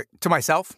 [0.00, 0.76] sorry, to myself.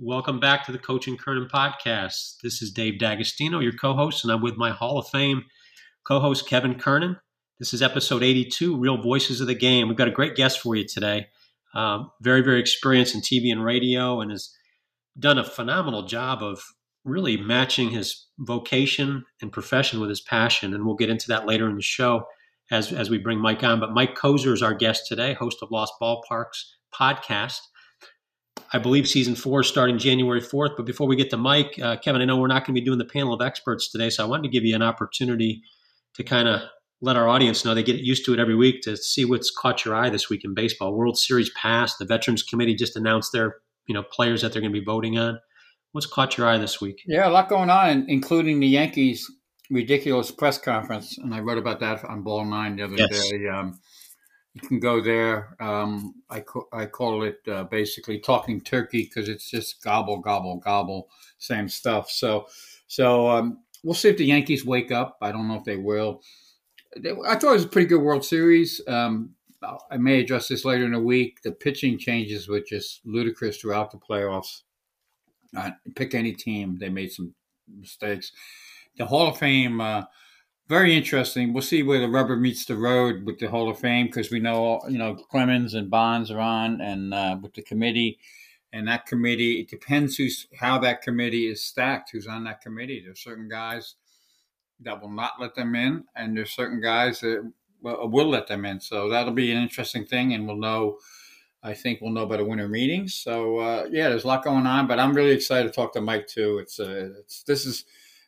[0.00, 2.40] Welcome back to the Coach and Kernan podcast.
[2.42, 5.44] This is Dave D'Agostino, your co-host, and I'm with my Hall of Fame
[6.04, 7.18] co-host Kevin Kernan.
[7.58, 9.88] This is episode 82, Real Voices of the Game.
[9.88, 11.26] We've got a great guest for you today.
[11.74, 14.54] Um, very, very experienced in TV and radio, and has
[15.18, 16.62] done a phenomenal job of
[17.04, 20.74] really matching his vocation and profession with his passion.
[20.74, 22.26] And we'll get into that later in the show
[22.70, 23.80] as as we bring Mike on.
[23.80, 26.64] But Mike Koser is our guest today, host of Lost Ballparks
[26.94, 27.60] podcast.
[28.72, 30.76] I believe season four starting January 4th.
[30.76, 32.84] But before we get to Mike, uh, Kevin, I know we're not going to be
[32.84, 35.62] doing the panel of experts today, so I wanted to give you an opportunity
[36.14, 36.62] to kind of
[37.00, 39.84] let our audience know they get used to it every week to see what's caught
[39.84, 40.94] your eye this week in baseball.
[40.94, 41.98] World Series passed.
[41.98, 43.56] The Veterans Committee just announced their
[43.86, 45.40] you know players that they're going to be voting on.
[45.92, 47.02] What's caught your eye this week?
[47.06, 49.30] Yeah, a lot going on, including the Yankees'
[49.70, 53.30] ridiculous press conference, and I wrote about that on Ball Nine the other yes.
[53.30, 53.48] day.
[53.48, 53.80] Um,
[54.54, 55.56] you can go there.
[55.60, 61.08] Um, I, I call it uh, basically talking turkey because it's just gobble, gobble, gobble,
[61.38, 62.10] same stuff.
[62.10, 62.46] So,
[62.86, 65.16] so um, we'll see if the Yankees wake up.
[65.22, 66.22] I don't know if they will.
[66.96, 68.80] I thought it was a pretty good World Series.
[68.88, 69.34] Um,
[69.90, 71.42] I may address this later in the week.
[71.42, 74.62] The pitching changes were just ludicrous throughout the playoffs.
[75.56, 77.34] Uh, pick any team, they made some
[77.78, 78.32] mistakes.
[78.96, 79.80] The Hall of Fame.
[79.80, 80.02] Uh,
[80.68, 81.52] very interesting.
[81.52, 84.38] We'll see where the rubber meets the road with the Hall of Fame because we
[84.38, 88.18] know you know Clemens and Bonds are on, and uh, with the committee,
[88.72, 93.02] and that committee it depends who's how that committee is stacked, who's on that committee.
[93.02, 93.94] There's certain guys
[94.80, 97.50] that will not let them in, and there's certain guys that
[97.82, 98.80] will, will let them in.
[98.80, 100.98] So that'll be an interesting thing, and we'll know.
[101.60, 103.14] I think we'll know by the winter meetings.
[103.14, 106.00] So uh, yeah, there's a lot going on, but I'm really excited to talk to
[106.00, 106.58] Mike too.
[106.58, 107.84] It's uh, it's this is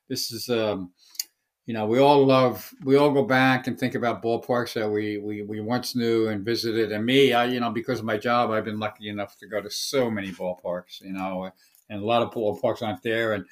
[0.09, 0.48] this is.
[0.48, 0.92] Um,
[1.67, 5.19] you know, we all love, we all go back and think about ballparks that we,
[5.19, 6.91] we, we once knew and visited.
[6.91, 9.61] And me, I, you know, because of my job, I've been lucky enough to go
[9.61, 11.53] to so many ballparks, you know,
[11.89, 13.35] and a lot of ballparks aren't there.
[13.35, 13.45] And,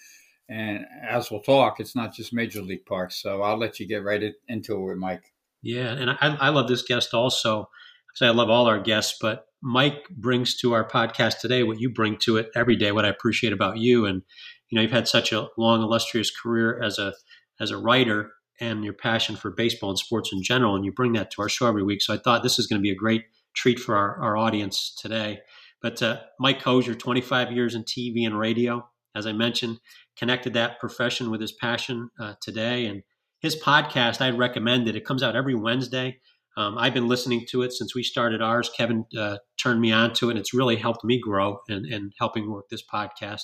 [0.48, 3.20] and as we'll talk, it's not just major league parks.
[3.22, 5.32] So I'll let you get right into it with Mike.
[5.62, 5.92] Yeah.
[5.92, 7.62] And I, I love this guest also.
[7.62, 11.80] I say I love all our guests, but Mike brings to our podcast today what
[11.80, 14.06] you bring to it every day, what I appreciate about you.
[14.06, 14.22] And,
[14.70, 17.12] you know, you've had such a long, illustrious career as a,
[17.60, 21.12] as a writer and your passion for baseball and sports in general, and you bring
[21.12, 22.02] that to our show every week.
[22.02, 24.94] So I thought this is going to be a great treat for our, our audience
[25.00, 25.40] today.
[25.80, 29.78] But uh, Mike Koser, 25 years in TV and radio, as I mentioned,
[30.16, 32.86] connected that profession with his passion uh, today.
[32.86, 33.02] And
[33.40, 34.96] his podcast, I'd recommend it.
[34.96, 36.18] It comes out every Wednesday.
[36.56, 38.68] Um, I've been listening to it since we started ours.
[38.76, 42.12] Kevin uh, turned me on to it, and it's really helped me grow and, and
[42.18, 43.42] helping work this podcast.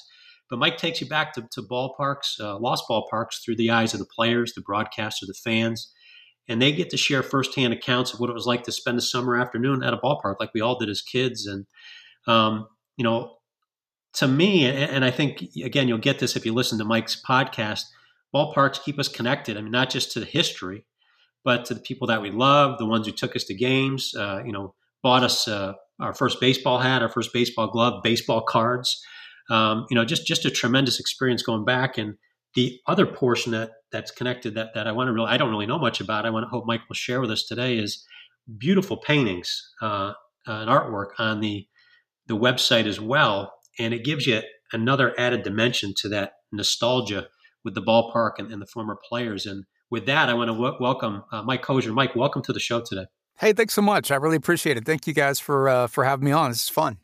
[0.51, 4.01] But Mike takes you back to, to ballparks, uh, lost ballparks, through the eyes of
[4.01, 5.93] the players, the broadcasters, the fans.
[6.49, 9.03] And they get to share firsthand accounts of what it was like to spend a
[9.03, 11.47] summer afternoon at a ballpark, like we all did as kids.
[11.47, 11.67] And,
[12.27, 13.37] um, you know,
[14.15, 17.83] to me, and I think, again, you'll get this if you listen to Mike's podcast,
[18.35, 19.57] ballparks keep us connected.
[19.57, 20.85] I mean, not just to the history,
[21.45, 24.43] but to the people that we love, the ones who took us to games, uh,
[24.45, 29.05] you know, bought us uh, our first baseball hat, our first baseball glove, baseball cards
[29.51, 31.99] um, you know, just just a tremendous experience going back.
[31.99, 32.15] And
[32.55, 35.67] the other portion that that's connected that that I want to really I don't really
[35.67, 36.27] know much about.
[36.27, 38.05] I want to hope Mike will share with us today is
[38.59, 40.13] beautiful paintings uh,
[40.47, 41.67] and artwork on the
[42.27, 44.43] the website as well, and it gives you
[44.73, 47.29] another added dimension to that nostalgia
[47.65, 49.47] with the ballpark and, and the former players.
[49.47, 51.93] And with that, I want to w- welcome uh, Mike Koser.
[51.93, 53.07] Mike, welcome to the show today.
[53.39, 54.11] Hey, thanks so much.
[54.11, 54.85] I really appreciate it.
[54.85, 56.51] Thank you guys for uh, for having me on.
[56.51, 56.99] This is fun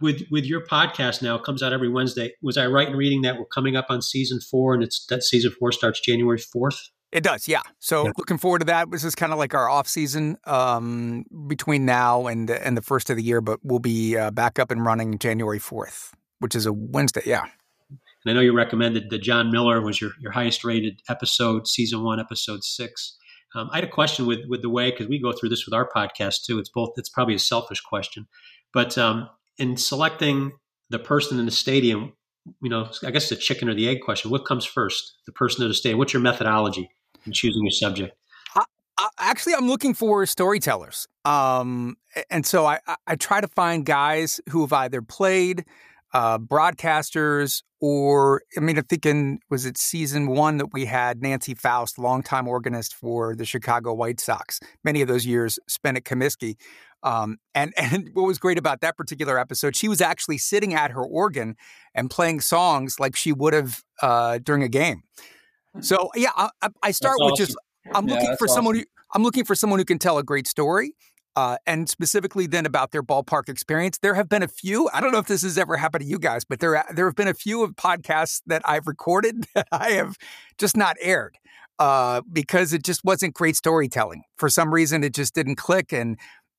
[0.00, 2.32] with with your podcast now comes out every Wednesday.
[2.42, 5.22] Was I right in reading that we're coming up on season four, and it's that
[5.22, 6.90] season four starts January fourth?
[7.14, 7.62] It does, yeah.
[7.78, 8.12] So yeah.
[8.18, 8.90] looking forward to that.
[8.90, 13.08] This is kind of like our off season um, between now and and the first
[13.08, 16.66] of the year, but we'll be uh, back up and running January fourth, which is
[16.66, 17.22] a Wednesday.
[17.24, 17.44] Yeah.
[17.88, 22.02] And I know you recommended the Jon Miller was your your highest rated episode, season
[22.02, 23.16] one, episode six.
[23.54, 25.72] Um, I had a question with with the way because we go through this with
[25.72, 26.58] our podcast too.
[26.58, 26.94] It's both.
[26.96, 28.26] It's probably a selfish question,
[28.72, 30.50] but um, in selecting
[30.90, 32.14] the person in the stadium,
[32.60, 34.32] you know, I guess the chicken or the egg question.
[34.32, 36.00] What comes first, the person or the stadium?
[36.00, 36.90] What's your methodology
[37.26, 38.16] in choosing your subject?
[39.18, 41.96] actually, I'm looking for storytellers, um,
[42.30, 45.64] and so I, I try to find guys who have either played,
[46.12, 51.54] uh, broadcasters, or I mean, I'm thinking was it season one that we had Nancy
[51.54, 56.56] Faust, longtime organist for the Chicago White Sox, many of those years spent at Comiskey.
[57.02, 60.92] Um, and and what was great about that particular episode, she was actually sitting at
[60.92, 61.56] her organ
[61.94, 65.02] and playing songs like she would have uh, during a game.
[65.80, 66.50] So yeah, I,
[66.82, 67.46] I start That's with awesome.
[67.46, 67.58] just
[67.94, 68.54] I'm yeah, looking for awesome.
[68.54, 68.84] someone who
[69.14, 70.94] I'm looking for someone who can tell a great story.
[71.36, 73.98] Uh, and specifically then about their ballpark experience.
[73.98, 74.88] There have been a few.
[74.94, 77.16] I don't know if this has ever happened to you guys, but there there have
[77.16, 80.16] been a few of podcasts that I've recorded that I have
[80.58, 81.36] just not aired
[81.80, 84.22] uh, because it just wasn't great storytelling.
[84.38, 86.18] For some reason, it just didn't click, and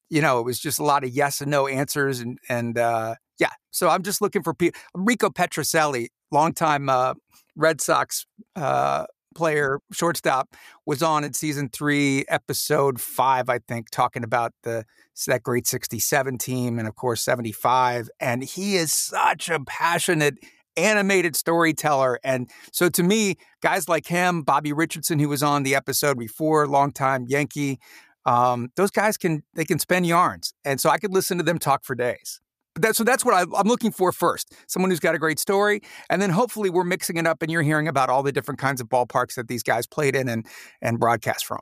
[0.09, 3.15] you know, it was just a lot of yes and no answers, and and uh,
[3.39, 3.51] yeah.
[3.71, 4.79] So I'm just looking for people.
[4.93, 7.13] Rico Petrocelli, longtime uh,
[7.55, 8.25] Red Sox
[8.55, 9.05] uh,
[9.35, 10.55] player, shortstop,
[10.85, 14.85] was on in season three, episode five, I think, talking about the
[15.27, 18.09] that great 67 team and of course 75.
[18.19, 20.35] And he is such a passionate,
[20.75, 22.19] animated storyteller.
[22.23, 26.67] And so to me, guys like him, Bobby Richardson, who was on the episode before,
[26.67, 27.79] longtime Yankee,
[28.25, 30.53] um, those guys can they can spend yarns.
[30.65, 32.41] And so I could listen to them talk for days.
[32.75, 34.53] That, so that's what I, am looking for first.
[34.67, 37.61] Someone who's got a great story, and then hopefully we're mixing it up, and you're
[37.61, 40.45] hearing about all the different kinds of ballparks that these guys played in and
[40.81, 41.61] and broadcast from.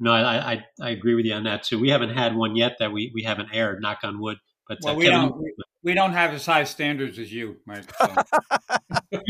[0.00, 1.78] No, I, I, I agree with you on that too.
[1.78, 3.80] We haven't had one yet that we, we haven't aired.
[3.82, 4.38] Knock on wood.
[4.68, 7.56] But well, uh, we Kevin, don't we, we, don't have as high standards as you,
[7.66, 7.84] Mike.
[7.98, 8.06] So.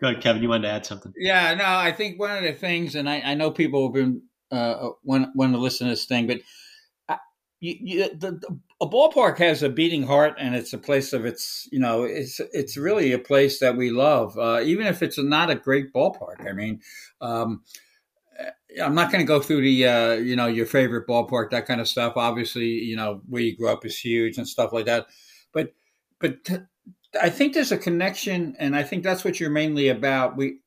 [0.00, 0.42] Go ahead, Kevin.
[0.42, 1.12] You wanted to add something?
[1.16, 1.64] Yeah, no.
[1.64, 4.22] I think one of the things, and I, I know people have been
[4.52, 6.40] uh, want want to listen to this thing, but
[7.60, 11.26] you, you, the, the, a ballpark has a beating heart, and it's a place of
[11.26, 11.68] its.
[11.72, 15.50] You know, it's it's really a place that we love, uh, even if it's not
[15.50, 16.48] a great ballpark.
[16.48, 16.80] I mean,
[17.20, 17.62] um,
[18.38, 18.50] eh,
[18.82, 21.80] I'm not going to go through the uh, you know your favorite ballpark, that kind
[21.80, 22.12] of stuff.
[22.16, 25.06] Obviously, you know where you grew up is huge and stuff like that.
[25.52, 25.74] But
[26.20, 26.58] but t-
[27.20, 30.36] I think there's a connection, and I think that's what you're mainly about.
[30.36, 30.60] We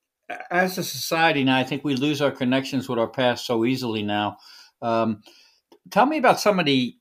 [0.50, 4.04] as a society now, I think we lose our connections with our past so easily
[4.04, 4.38] now.
[4.82, 5.24] Um,
[5.90, 6.96] tell me about some of the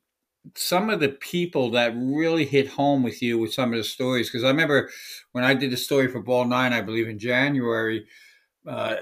[0.57, 4.29] some of the people that really hit home with you with some of the stories
[4.29, 4.91] because I remember
[5.33, 8.07] when I did the story for Ball Nine, I believe in January.
[8.67, 8.97] Uh,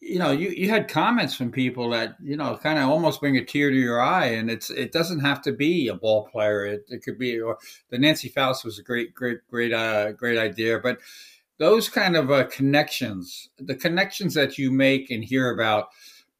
[0.00, 3.36] you know, you, you had comments from people that you know kind of almost bring
[3.36, 6.64] a tear to your eye, and it's it doesn't have to be a ball player.
[6.64, 7.58] It, it could be or
[7.90, 10.98] the Nancy Faust was a great great great uh, great idea, but
[11.58, 15.88] those kind of uh, connections, the connections that you make and hear about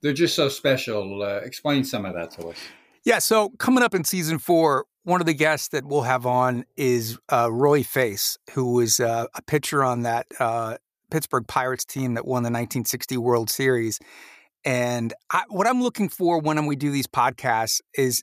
[0.02, 1.22] they're just so special.
[1.22, 2.56] Uh, explain some of that to us.
[3.04, 3.18] Yeah.
[3.18, 7.18] So coming up in season four, one of the guests that we'll have on is
[7.32, 10.76] uh, Roy Face, who was uh, a pitcher on that uh,
[11.10, 13.98] Pittsburgh Pirates team that won the 1960 World Series.
[14.64, 18.22] And I, what I'm looking for when we do these podcasts is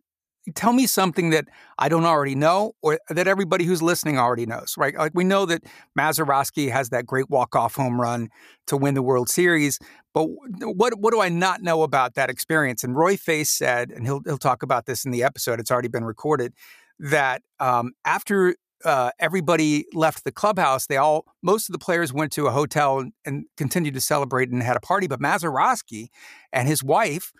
[0.55, 1.45] tell me something that
[1.77, 4.95] I don't already know or that everybody who's listening already knows, right?
[4.95, 5.63] Like we know that
[5.97, 8.29] Mazeroski has that great walk-off home run
[8.67, 9.79] to win the World Series,
[10.13, 10.27] but
[10.61, 12.83] what what do I not know about that experience?
[12.83, 15.59] And Roy Face said, and he'll he'll talk about this in the episode.
[15.59, 16.53] It's already been recorded
[16.99, 18.55] that um, after
[18.85, 22.99] uh, everybody left the clubhouse, they all most of the players went to a hotel
[22.99, 25.07] and, and continued to celebrate and had a party.
[25.07, 26.07] But Mazeroski
[26.53, 27.31] and his wife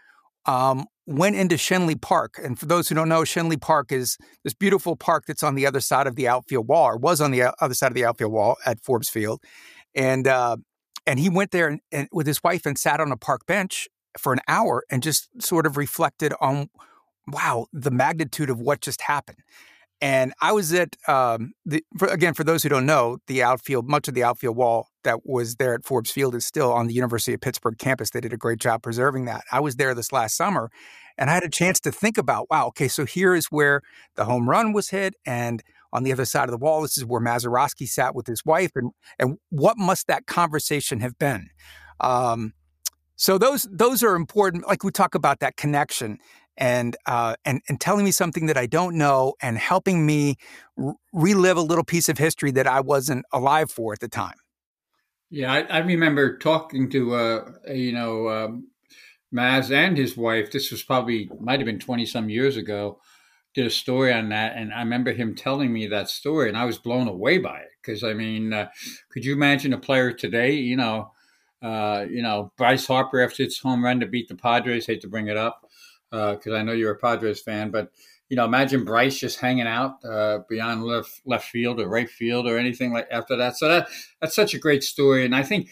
[0.46, 2.40] um, went into Schenley Park.
[2.44, 5.66] And for those who don't know, Schenley Park is this beautiful park that's on the
[5.66, 8.34] other side of the outfield wall, or was on the other side of the outfield
[8.34, 9.42] wall at Forbes Field.
[9.96, 10.58] And uh,
[11.08, 13.88] and he went there and, and with his wife and sat on a park bench
[14.20, 16.70] for an hour and just sort of reflected on,
[17.28, 19.40] wow, the magnitude of what just happened.
[20.00, 23.90] And I was at um, the for, again for those who don't know, the outfield,
[23.90, 26.94] much of the outfield wall that was there at Forbes Field is still on the
[26.94, 28.12] University of Pittsburgh campus.
[28.12, 29.44] They did a great job preserving that.
[29.52, 30.70] I was there this last summer,
[31.18, 33.82] and I had a chance to think about, wow, okay, so here is where
[34.16, 37.06] the home run was hit, and on the other side of the wall, this is
[37.06, 41.50] where Mazeroski sat with his wife, and and what must that conversation have been?
[42.00, 42.54] Um,
[43.16, 44.68] so those those are important.
[44.68, 46.20] Like we talk about that connection,
[46.58, 50.36] and uh, and and telling me something that I don't know and helping me
[50.78, 54.36] r- relive a little piece of history that I wasn't alive for at the time.
[55.30, 58.68] Yeah, I, I remember talking to uh, you know um,
[59.34, 60.52] Maz and his wife.
[60.52, 63.00] This was probably might have been twenty some years ago.
[63.54, 66.66] Did a story on that, and I remember him telling me that story, and I
[66.66, 67.70] was blown away by it.
[67.82, 68.70] Because I mean, uh,
[69.10, 70.54] could you imagine a player today?
[70.54, 71.12] You know,
[71.62, 74.88] uh, you know Bryce Harper after its home run to beat the Padres.
[74.88, 75.67] Hate to bring it up
[76.12, 77.92] because uh, I know you're a Padres fan, but
[78.30, 82.48] you know, imagine Bryce just hanging out uh, beyond left left field or right field
[82.48, 83.58] or anything like after that.
[83.58, 83.88] So that
[84.22, 85.70] that's such a great story, and I think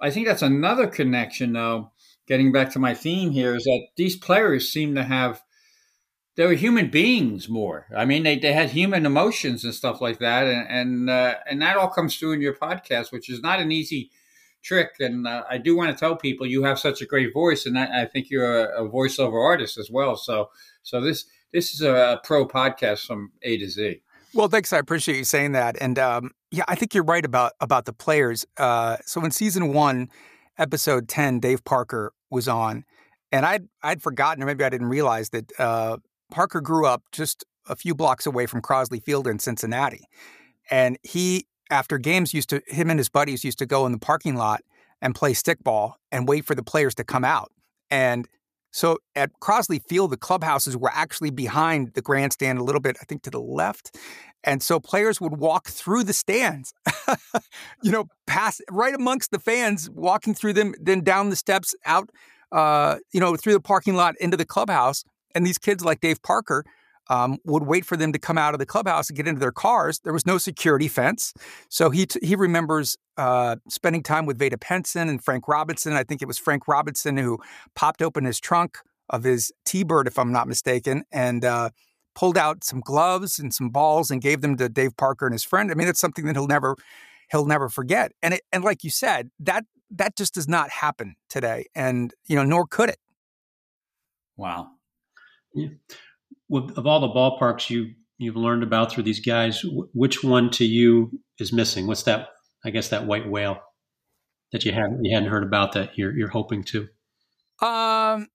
[0.00, 1.52] I think that's another connection.
[1.52, 1.92] Though,
[2.26, 5.42] getting back to my theme here is that these players seem to have
[6.36, 7.86] they were human beings more.
[7.94, 11.60] I mean, they, they had human emotions and stuff like that, and and uh, and
[11.62, 14.10] that all comes through in your podcast, which is not an easy
[14.62, 14.90] trick.
[15.00, 17.78] And uh, I do want to tell people you have such a great voice, and
[17.78, 20.16] I, I think you're a, a, voiceover artist as well.
[20.16, 20.50] So,
[20.82, 24.00] so this this is a pro podcast from A to Z.
[24.34, 24.72] Well, thanks.
[24.72, 25.76] I appreciate you saying that.
[25.80, 28.46] And um, yeah, I think you're right about about the players.
[28.56, 30.08] Uh, so in season one,
[30.58, 32.84] episode ten, Dave Parker was on,
[33.30, 35.98] and I'd I'd forgotten, or maybe I didn't realize that uh,
[36.30, 40.04] Parker grew up just a few blocks away from Crosley Field in Cincinnati,
[40.70, 43.98] and he after games used to him and his buddies used to go in the
[43.98, 44.60] parking lot
[45.00, 47.50] and play stickball and wait for the players to come out.
[47.90, 48.28] And
[48.70, 53.04] so at Crosley Field, the clubhouses were actually behind the grandstand a little bit, I
[53.04, 53.96] think to the left.
[54.44, 56.74] And so players would walk through the stands,
[57.82, 62.10] you know, pass right amongst the fans, walking through them, then down the steps out,
[62.50, 65.04] uh, you know, through the parking lot into the clubhouse.
[65.34, 66.64] And these kids like Dave Parker
[67.08, 69.52] um, would wait for them to come out of the clubhouse and get into their
[69.52, 70.00] cars.
[70.00, 71.34] There was no security fence,
[71.68, 75.92] so he t- he remembers uh, spending time with Vada Pinson and Frank Robinson.
[75.92, 77.38] I think it was Frank Robinson who
[77.74, 78.78] popped open his trunk
[79.10, 81.70] of his T-Bird, if I'm not mistaken, and uh,
[82.14, 85.44] pulled out some gloves and some balls and gave them to Dave Parker and his
[85.44, 85.70] friend.
[85.70, 86.76] I mean, it's something that he'll never
[87.30, 88.12] he'll never forget.
[88.22, 92.36] And it, and like you said, that that just does not happen today, and you
[92.36, 92.98] know, nor could it.
[94.36, 94.70] Wow.
[95.54, 95.68] Yeah
[96.52, 101.10] of all the ballparks you you've learned about through these guys, which one to you
[101.38, 101.86] is missing?
[101.86, 102.28] What's that?
[102.64, 103.60] I guess that white whale
[104.52, 106.88] that you hadn't you hadn't heard about that you're you're hoping to.
[107.64, 108.28] Um.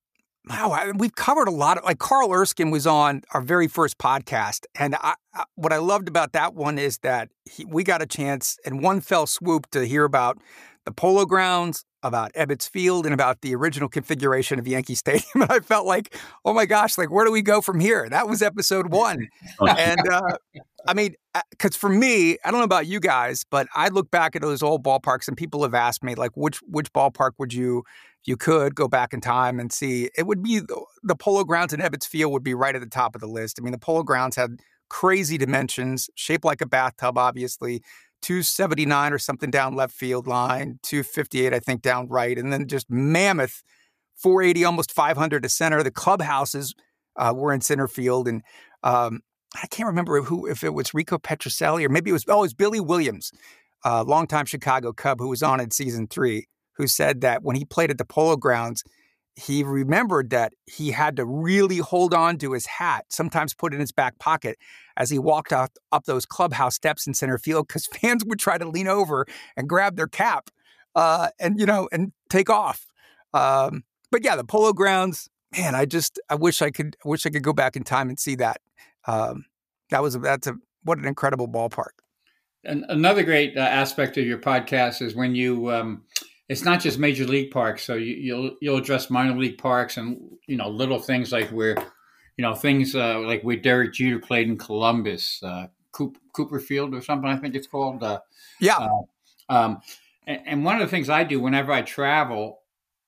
[0.50, 4.66] Wow, we've covered a lot of like Carl Erskine was on our very first podcast,
[4.80, 8.06] and I, I, what I loved about that one is that he, we got a
[8.06, 10.38] chance in one fell swoop to hear about
[10.88, 15.26] the Polo Grounds, about Ebbets Field and about the original configuration of Yankee Stadium.
[15.36, 18.08] And I felt like, oh my gosh, like where do we go from here?
[18.10, 19.28] That was episode one.
[19.60, 20.38] and uh,
[20.88, 21.16] I mean,
[21.52, 24.42] because uh, for me, I don't know about you guys, but I look back at
[24.42, 27.80] those old ballparks and people have asked me, like, which which ballpark would you,
[28.22, 30.10] if you could, go back in time and see?
[30.18, 32.90] It would be the, the Polo Grounds in Ebbets Field would be right at the
[32.90, 33.60] top of the list.
[33.60, 37.82] I mean, the Polo Grounds had crazy dimensions, shaped like a bathtub, obviously
[38.22, 42.90] 279 or something down left field line, 258, I think, down right, and then just
[42.90, 43.64] mammoth
[44.18, 45.84] 480, almost 500 to center.
[45.84, 46.74] The clubhouses
[47.16, 48.28] uh, were in center field.
[48.28, 48.44] And
[48.84, 49.22] um,
[49.62, 52.42] I can't remember who, if it was Rico Petrocelli or maybe it was, oh, it
[52.42, 53.32] was Billy Williams,
[53.86, 57.66] uh, longtime Chicago Cub who was on in season three, who said that when he
[57.66, 58.84] played at the Polo Grounds,
[59.36, 63.76] he remembered that he had to really hold on to his hat, sometimes put it
[63.76, 64.58] in his back pocket
[64.98, 68.58] as he walked up, up those clubhouse steps in center field because fans would try
[68.58, 69.26] to lean over
[69.56, 70.50] and grab their cap
[70.96, 72.86] uh, and, you know, and take off.
[73.34, 77.30] Um, but yeah, the polo grounds, man, I just, I wish I could, wish I
[77.30, 78.60] could go back in time and see that.
[79.06, 79.46] Um,
[79.90, 82.00] that was, that's a, what an incredible ballpark.
[82.64, 86.04] And another great uh, aspect of your podcast is when you, um,
[86.50, 87.84] it's not just major league parks.
[87.84, 91.50] So you, will you'll, you'll address minor league parks and you know little things like
[91.50, 91.78] where,
[92.38, 96.94] you know, things uh, like where Derek Jeter played in Columbus, uh, Coop, Cooper Field
[96.94, 97.30] or something.
[97.30, 98.04] I think it's called.
[98.04, 98.20] Uh,
[98.60, 98.78] yeah.
[98.78, 99.82] Uh, um,
[100.26, 102.60] and, and, one of the things I do whenever I travel,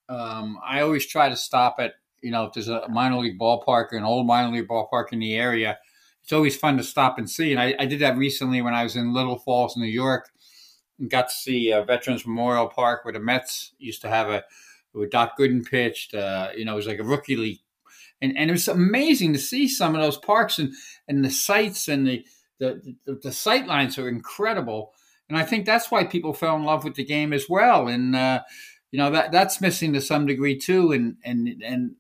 [0.08, 3.92] um, I always try to stop at you know if there's a minor league ballpark
[3.92, 5.78] or an old minor league ballpark in the area.
[6.24, 7.52] It's always fun to stop and see.
[7.52, 10.30] And I, I did that recently when I was in Little Falls, New York
[11.00, 14.44] and got to see uh, Veterans Memorial Park where the Mets used to have a
[14.92, 16.14] where Doc Gooden pitched.
[16.14, 17.60] Uh, you know, it was like a rookie league,
[18.22, 20.74] and and it was amazing to see some of those parks and
[21.08, 22.26] and the sights and the
[22.60, 24.94] the the, the sight lines are incredible.
[25.30, 27.88] And I think that's why people fell in love with the game as well.
[27.88, 28.42] And uh,
[28.92, 30.92] you know that that's missing to some degree too.
[30.92, 31.96] And and and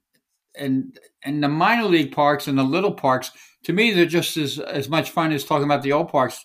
[0.56, 3.32] and and the minor league parks and the little parks,
[3.64, 6.44] to me, they're just as as much fun as talking about the old parks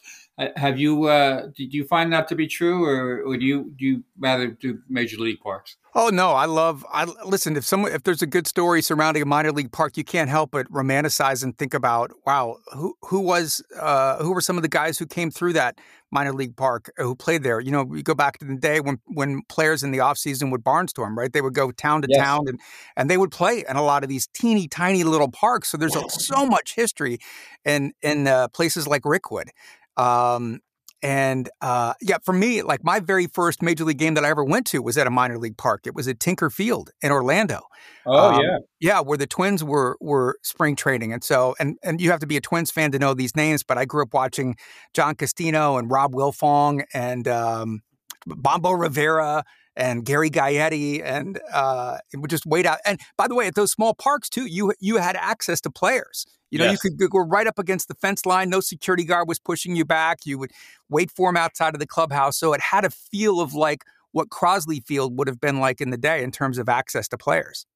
[0.57, 3.85] have you uh, did you find that to be true, or, or do you do
[3.85, 5.77] you rather do major league parks?
[5.95, 6.85] Oh no, I love.
[6.93, 7.57] I listen.
[7.57, 10.51] If someone, if there's a good story surrounding a minor league park, you can't help
[10.51, 14.69] but romanticize and think about, wow, who who was, uh, who were some of the
[14.69, 15.79] guys who came through that
[16.11, 17.61] minor league park uh, who played there?
[17.61, 20.51] You know, you go back to the day when when players in the off season
[20.51, 21.33] would barnstorm, right?
[21.33, 22.21] They would go town to yes.
[22.21, 22.59] town and
[22.97, 25.69] and they would play in a lot of these teeny tiny little parks.
[25.69, 27.19] So there's a, so much history
[27.65, 29.51] in in uh, places like Rickwood.
[29.97, 30.61] Um,
[31.05, 34.43] and uh, yeah, for me, like my very first major league game that I ever
[34.43, 35.87] went to was at a minor league park.
[35.87, 37.61] It was at Tinker Field in Orlando.
[38.07, 42.01] Oh um, yeah, yeah, where the Twins were were spring training, and so and and
[42.01, 43.63] you have to be a Twins fan to know these names.
[43.63, 44.57] But I grew up watching
[44.95, 47.83] John Castino and Rob Wilfong and um,
[48.27, 49.45] Bombo Rivera
[49.77, 52.79] and Gary Gaetti, and uh, it would just wait out.
[52.85, 56.27] And by the way, at those small parks too, you you had access to players.
[56.51, 56.85] You know, yes.
[56.85, 58.49] you could go right up against the fence line.
[58.49, 60.21] No security guard was pushing you back.
[60.25, 60.53] You would
[60.89, 62.39] wait for him outside of the clubhouse.
[62.39, 65.91] So it had a feel of like what Crosley Field would have been like in
[65.91, 67.67] the day in terms of access to players.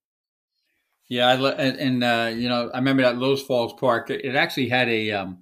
[1.08, 4.10] Yeah, I, and, and uh, you know, I remember that Lewis Falls Park.
[4.10, 5.38] It actually had a um,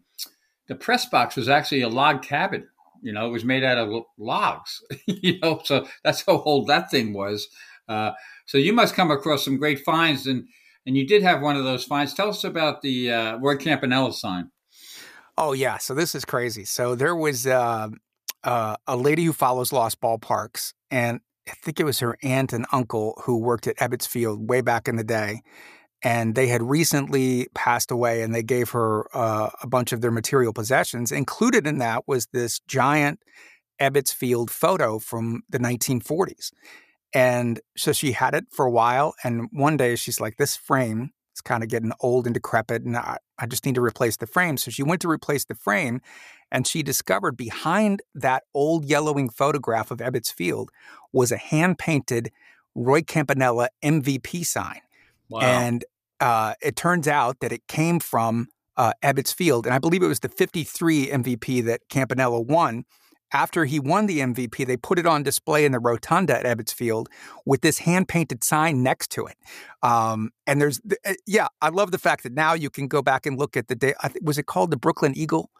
[0.69, 2.69] the press box was actually a log cabin.
[3.07, 4.83] You know, it was made out of logs.
[5.07, 7.47] you know, so that's how old that thing was.
[7.89, 8.11] Uh,
[8.47, 10.49] so you must come across some great finds, and
[10.87, 12.15] and you did have one of those finds.
[12.15, 14.51] Tell us about the uh, Roy Campanella sign.
[15.39, 16.65] Oh yeah, so this is crazy.
[16.65, 17.91] So there was uh,
[18.43, 22.67] uh, a lady who follows lost ballparks, and I think it was her aunt and
[22.73, 25.43] uncle who worked at Ebbets Field way back in the day.
[26.03, 30.11] And they had recently passed away, and they gave her uh, a bunch of their
[30.11, 31.11] material possessions.
[31.11, 33.21] Included in that was this giant
[33.81, 36.53] Ebbets Field photo from the 1940s.
[37.13, 39.15] And so she had it for a while.
[39.25, 42.97] And one day she's like, This frame is kind of getting old and decrepit, and
[42.97, 44.57] I, I just need to replace the frame.
[44.57, 46.01] So she went to replace the frame,
[46.51, 50.71] and she discovered behind that old yellowing photograph of Ebbets Field
[51.13, 52.33] was a hand painted
[52.75, 54.81] Roy Campanella MVP sign.
[55.29, 55.41] Wow.
[55.41, 55.85] And
[56.21, 59.67] uh, it turns out that it came from uh, Ebbets Field.
[59.67, 62.85] And I believe it was the 53 MVP that Campanella won
[63.33, 66.73] after he won the MVP, they put it on display in the rotunda at Ebbets
[66.73, 67.09] Field
[67.45, 69.37] with this hand painted sign next to it.
[69.83, 73.27] Um, and there's, uh, yeah, I love the fact that now you can go back
[73.27, 73.95] and look at the day.
[74.23, 75.51] Was it called the Brooklyn Eagle?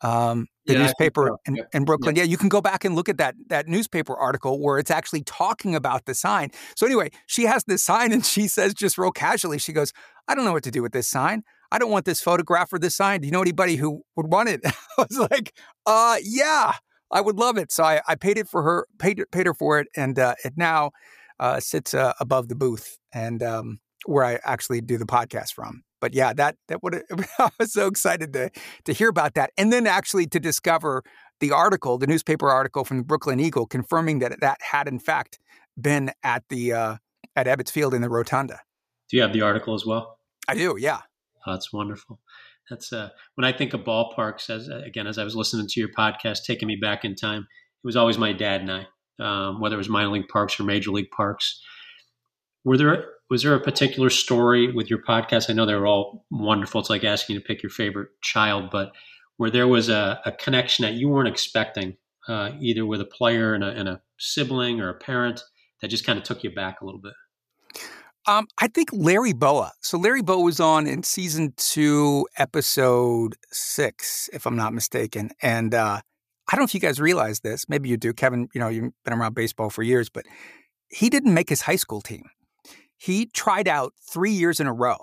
[0.00, 1.40] Um, the yeah, newspaper so.
[1.46, 2.16] in, in, Brooklyn.
[2.16, 2.22] Yeah.
[2.22, 5.22] yeah, you can go back and look at that that newspaper article where it's actually
[5.22, 6.50] talking about the sign.
[6.76, 9.92] So anyway, she has this sign and she says just real casually, she goes,
[10.28, 11.42] "I don't know what to do with this sign.
[11.72, 13.20] I don't want this photograph or this sign.
[13.20, 14.72] Do you know anybody who would want it?" I
[15.08, 15.54] was like,
[15.86, 16.74] "Uh, yeah."
[17.12, 17.72] I would love it.
[17.72, 20.52] So I, I paid it for her, paid, paid her for it, and uh, it
[20.56, 20.92] now
[21.40, 25.82] uh, sits uh, above the booth and um, where I actually do the podcast from.
[26.00, 27.02] But yeah, that that would
[27.38, 28.50] I was so excited to
[28.84, 31.02] to hear about that, and then actually to discover
[31.40, 35.38] the article, the newspaper article from the Brooklyn Eagle, confirming that that had in fact
[35.80, 36.96] been at the uh,
[37.36, 38.60] at Ebbets Field in the Rotunda.
[39.08, 40.18] Do you have the article as well?
[40.48, 40.76] I do.
[40.78, 41.00] Yeah.
[41.46, 42.20] Oh, that's wonderful.
[42.68, 44.50] That's uh, when I think of ballparks.
[44.50, 47.86] As again, as I was listening to your podcast, taking me back in time, it
[47.86, 48.86] was always my dad and I.
[49.18, 51.60] Um, whether it was minor league parks or major league parks,
[52.64, 55.48] were there was there a particular story with your podcast?
[55.48, 56.80] I know they're all wonderful.
[56.80, 58.92] It's like asking you to pick your favorite child, but
[59.36, 61.96] where there was a, a connection that you weren't expecting,
[62.28, 65.42] uh, either with a player and a, and a sibling or a parent,
[65.80, 67.14] that just kind of took you back a little bit.
[68.26, 69.72] Um, I think Larry Bowa.
[69.80, 75.30] So Larry Bowa was on in season two, episode six, if I'm not mistaken.
[75.40, 76.00] And uh,
[76.48, 77.68] I don't know if you guys realize this.
[77.68, 78.48] Maybe you do, Kevin.
[78.52, 80.26] You know, you've been around baseball for years, but
[80.88, 82.24] he didn't make his high school team.
[83.00, 84.98] He tried out three years in a row.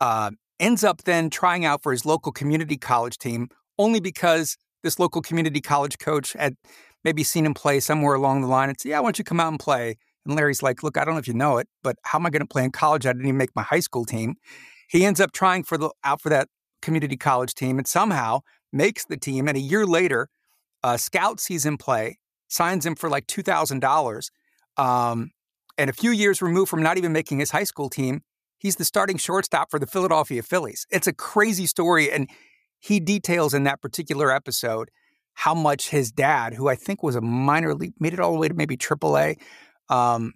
[0.00, 4.98] Uh, ends up then trying out for his local community college team only because this
[4.98, 6.56] local community college coach had
[7.04, 9.40] maybe seen him play somewhere along the line and said, "Yeah, why don't you come
[9.40, 11.96] out and play?" And Larry's like, look, I don't know if you know it, but
[12.04, 13.06] how am I going to play in college?
[13.06, 14.34] I didn't even make my high school team.
[14.90, 16.48] He ends up trying for the out for that
[16.82, 19.48] community college team and somehow makes the team.
[19.48, 20.28] And a year later,
[20.82, 24.30] a scout sees him play, signs him for like two thousand um, dollars.
[25.78, 28.22] And a few years removed from not even making his high school team,
[28.58, 30.86] he's the starting shortstop for the Philadelphia Phillies.
[30.90, 32.28] It's a crazy story, and
[32.80, 34.90] he details in that particular episode
[35.34, 38.38] how much his dad, who I think was a minor league, made it all the
[38.38, 39.36] way to maybe AAA,
[39.88, 40.34] um,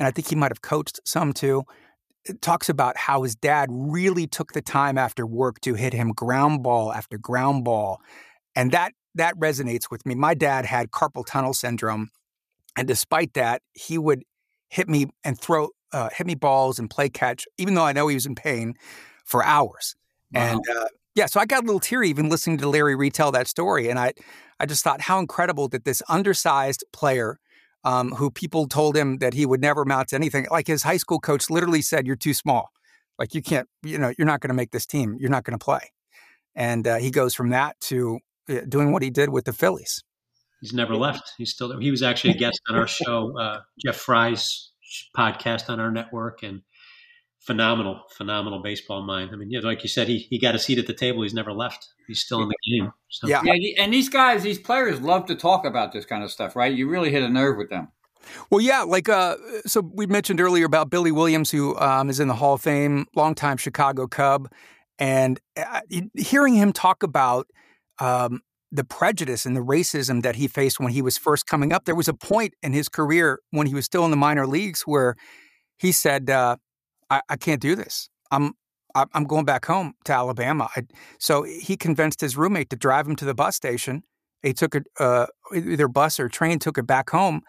[0.00, 1.64] and I think he might have coached some too.
[2.40, 6.62] Talks about how his dad really took the time after work to hit him ground
[6.62, 8.00] ball after ground ball,
[8.56, 10.14] and that that resonates with me.
[10.14, 12.08] My dad had carpal tunnel syndrome,
[12.76, 14.22] and despite that, he would
[14.68, 18.08] hit me and throw uh, hit me balls and play catch, even though I know
[18.08, 18.74] he was in pain
[19.24, 19.96] for hours.
[20.32, 20.40] Wow.
[20.40, 23.48] And uh, yeah, so I got a little teary even listening to Larry retell that
[23.48, 24.12] story, and I
[24.60, 27.38] I just thought how incredible that this undersized player
[27.84, 30.46] um, who people told him that he would never amount to anything.
[30.50, 32.70] Like his high school coach literally said, "You're too small.
[33.18, 33.68] Like you can't.
[33.82, 35.16] You know, you're not going to make this team.
[35.18, 35.92] You're not going to play."
[36.54, 40.02] And uh, he goes from that to uh, doing what he did with the Phillies.
[40.60, 41.32] He's never left.
[41.38, 41.80] He's still there.
[41.80, 44.72] He was actually a guest on our show, uh, Jeff Frye's
[45.16, 46.62] podcast on our network, and
[47.40, 49.30] phenomenal, phenomenal baseball mind.
[49.32, 51.22] I mean, yeah, like you said, he he got a seat at the table.
[51.22, 51.88] He's never left.
[52.06, 52.92] He's still in the game.
[53.08, 53.28] So.
[53.28, 53.82] Yeah, yeah.
[53.82, 56.72] And these guys, these players, love to talk about this kind of stuff, right?
[56.72, 57.88] You really hit a nerve with them.
[58.50, 62.28] Well, yeah, like uh, so we mentioned earlier about Billy Williams, who um, is in
[62.28, 64.50] the Hall of Fame, longtime Chicago Cub,
[64.98, 65.80] and uh,
[66.16, 67.46] hearing him talk about
[67.98, 71.84] um, the prejudice and the racism that he faced when he was first coming up.
[71.84, 74.82] There was a point in his career when he was still in the minor leagues
[74.82, 75.16] where
[75.78, 76.56] he said, uh,
[77.08, 78.08] I, I can't do this.
[78.30, 78.52] I'm
[78.94, 80.68] I'm going back home to Alabama.
[80.74, 80.82] I,
[81.18, 84.02] so he convinced his roommate to drive him to the bus station.
[84.42, 87.42] He took a uh, either bus or train, took it back home,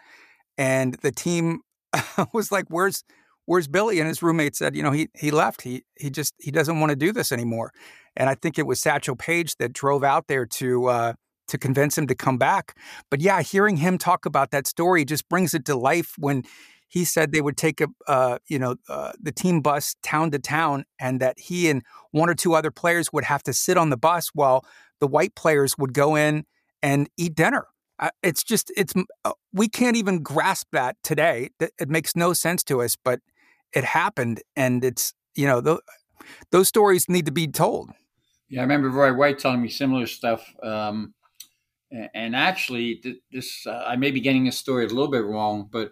[0.57, 1.61] and the team
[2.33, 3.03] was like, "Where's
[3.49, 5.63] where's Billy?" And his roommate said, "You know, he he left.
[5.63, 7.71] He he just he doesn't want to do this anymore."
[8.15, 11.13] And I think it was Satchel Paige that drove out there to uh,
[11.47, 12.77] to convince him to come back.
[13.09, 16.43] But yeah, hearing him talk about that story just brings it to life when
[16.87, 20.39] he said they would take a uh, you know uh, the team bus town to
[20.39, 23.89] town and that he and one or two other players would have to sit on
[23.89, 24.63] the bus while
[24.99, 26.45] the white players would go in
[26.81, 27.67] and eat dinner
[28.23, 28.93] it's just it's
[29.25, 33.19] uh, we can't even grasp that today it makes no sense to us but
[33.73, 35.79] it happened and it's you know th-
[36.51, 37.89] those stories need to be told
[38.49, 41.13] yeah i remember roy white telling me similar stuff um,
[42.13, 43.01] and actually
[43.31, 45.91] this uh, i may be getting this story a little bit wrong but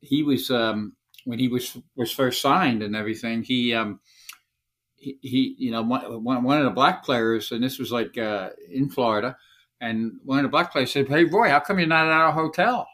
[0.00, 3.42] he was um, when he was was first signed and everything.
[3.42, 4.00] He um,
[4.96, 8.50] he, he, you know one, one of the black players, and this was like uh,
[8.70, 9.36] in Florida,
[9.80, 12.32] and one of the black players said, "Hey Roy, how come you're not at our
[12.32, 12.86] hotel?"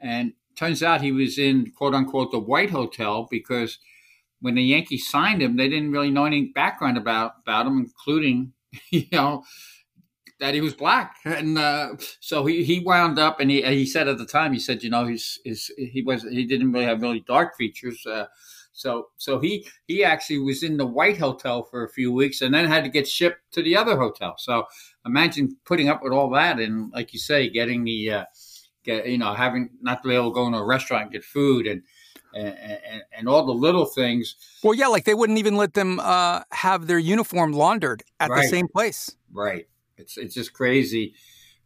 [0.00, 3.78] And turns out he was in quote unquote the white hotel because
[4.40, 8.52] when the Yankees signed him, they didn't really know any background about about him, including
[8.90, 9.44] you know
[10.40, 14.08] that he was black, and uh, so he, he wound up, and he he said
[14.08, 17.02] at the time, he said, you know, he's, he's he was he didn't really have
[17.02, 18.26] really dark features, uh,
[18.72, 22.54] so so he he actually was in the white hotel for a few weeks, and
[22.54, 24.34] then had to get shipped to the other hotel.
[24.38, 24.64] So
[25.04, 28.24] imagine putting up with all that, and like you say, getting the uh,
[28.84, 31.24] get you know having not to be able to go into a restaurant and get
[31.24, 31.82] food and.
[32.32, 34.36] And, and, and, all the little things.
[34.62, 38.42] Well, yeah, like they wouldn't even let them uh, have their uniform laundered at right.
[38.42, 39.16] the same place.
[39.32, 39.66] Right.
[40.00, 41.14] It's it's just crazy,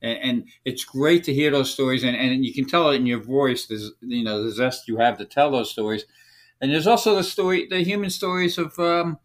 [0.01, 3.05] and, and, it's great to hear those stories, and, and you can tell it in
[3.05, 3.67] your voice.
[3.67, 6.07] There's you know the zest you have to tell those stories,
[6.61, 9.19] and there's also the story, the human stories of um,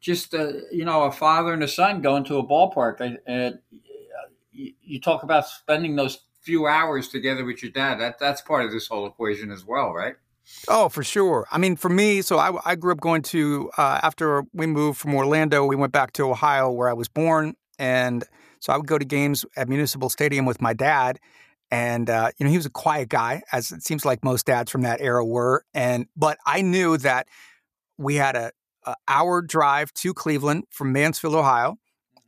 [0.00, 3.18] just uh, you know a father and a son going to a ballpark.
[3.26, 3.58] And
[4.52, 7.98] you, you talk about spending those few hours together with your dad.
[8.00, 10.14] That that's part of this whole equation as well, right?
[10.68, 11.46] Oh, for sure.
[11.50, 14.96] I mean, for me, so I, I grew up going to, uh, after we moved
[14.96, 17.56] from Orlando, we went back to Ohio where I was born.
[17.80, 18.22] And
[18.60, 21.18] so I would go to games at Municipal Stadium with my dad.
[21.70, 24.70] And uh, you know, he was a quiet guy, as it seems like most dads
[24.70, 25.64] from that era were.
[25.74, 27.26] And but I knew that
[27.98, 28.52] we had a,
[28.84, 31.76] a hour drive to Cleveland from Mansfield, Ohio,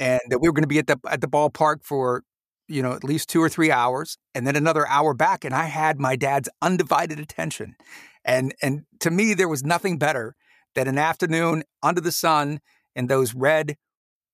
[0.01, 2.25] and that we were going to be at the at the ballpark for
[2.69, 5.45] you know at least two or three hours, and then another hour back.
[5.45, 7.77] And I had my dad's undivided attention,
[8.25, 10.37] and and to me, there was nothing better
[10.75, 12.61] than an afternoon under the sun
[12.95, 13.77] in those red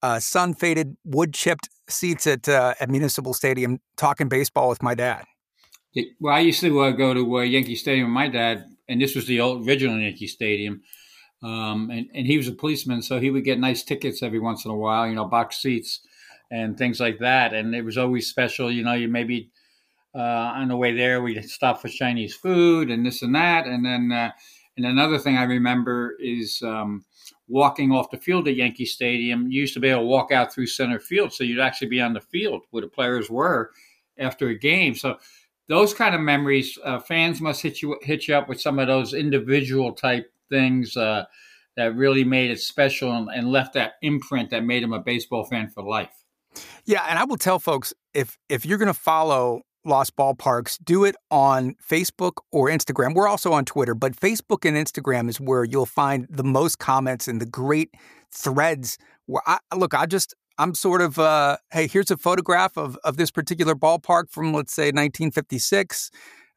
[0.02, 4.94] uh, sun faded, wood chipped seats at uh, at Municipal Stadium, talking baseball with my
[4.94, 5.24] dad.
[6.20, 9.14] Well, I used to uh, go to uh, Yankee Stadium with my dad, and this
[9.14, 10.82] was the old, original Yankee Stadium.
[11.42, 14.64] Um, and, and he was a policeman, so he would get nice tickets every once
[14.64, 16.00] in a while, you know, box seats
[16.54, 17.52] and things like that.
[17.52, 19.50] And it was always special, you know, you maybe
[20.14, 23.66] uh, on the way there, we'd stop for Chinese food and this and that.
[23.66, 24.30] And then, uh,
[24.76, 27.04] and another thing I remember is um,
[27.48, 29.50] walking off the field at Yankee Stadium.
[29.50, 32.00] You used to be able to walk out through center field, so you'd actually be
[32.00, 33.72] on the field where the players were
[34.18, 34.94] after a game.
[34.94, 35.18] So
[35.68, 38.86] those kind of memories, uh, fans must hit you hit you up with some of
[38.86, 41.24] those individual type things uh,
[41.76, 45.44] that really made it special and, and left that imprint that made him a baseball
[45.44, 46.23] fan for life.
[46.84, 51.04] Yeah, and I will tell folks if if you're going to follow Lost Ballparks, do
[51.04, 53.14] it on Facebook or Instagram.
[53.14, 57.28] We're also on Twitter, but Facebook and Instagram is where you'll find the most comments
[57.28, 57.90] and the great
[58.30, 58.98] threads.
[59.26, 63.16] Where I look, I just I'm sort of uh, hey, here's a photograph of of
[63.16, 66.10] this particular ballpark from let's say 1956,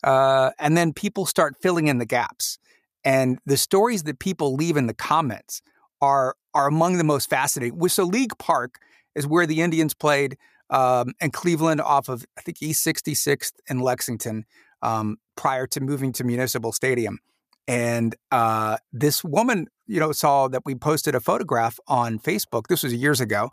[0.03, 2.59] uh, and then people start filling in the gaps,
[3.03, 5.61] and the stories that people leave in the comments
[6.01, 7.87] are are among the most fascinating.
[7.89, 8.79] So League Park
[9.17, 10.37] is where the Indians played
[10.69, 14.45] um, and Cleveland off of, I think, East 66th in Lexington
[14.81, 17.19] um, prior to moving to Municipal Stadium.
[17.67, 22.67] And uh, this woman, you know, saw that we posted a photograph on Facebook.
[22.67, 23.49] This was years ago.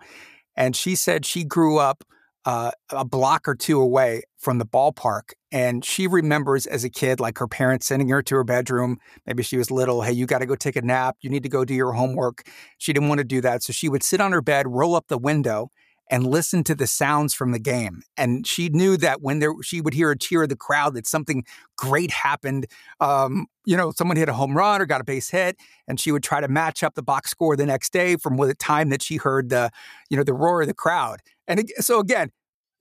[0.56, 2.04] And she said she grew up
[2.44, 5.32] uh, a block or two away from the ballpark.
[5.50, 8.98] And she remembers as a kid, like her parents sending her to her bedroom.
[9.26, 10.02] Maybe she was little.
[10.02, 11.16] Hey, you got to go take a nap.
[11.20, 12.42] You need to go do your homework.
[12.78, 13.62] She didn't want to do that.
[13.62, 15.70] So she would sit on her bed, roll up the window,
[16.10, 18.02] and listen to the sounds from the game.
[18.16, 21.06] And she knew that when there, she would hear a cheer of the crowd, that
[21.06, 21.44] something
[21.76, 22.66] great happened.
[23.00, 25.56] Um, you know, someone hit a home run or got a base hit,
[25.88, 28.54] and she would try to match up the box score the next day from the
[28.54, 29.70] time that she heard the,
[30.10, 31.20] you know, the roar of the crowd.
[31.48, 32.30] And so again,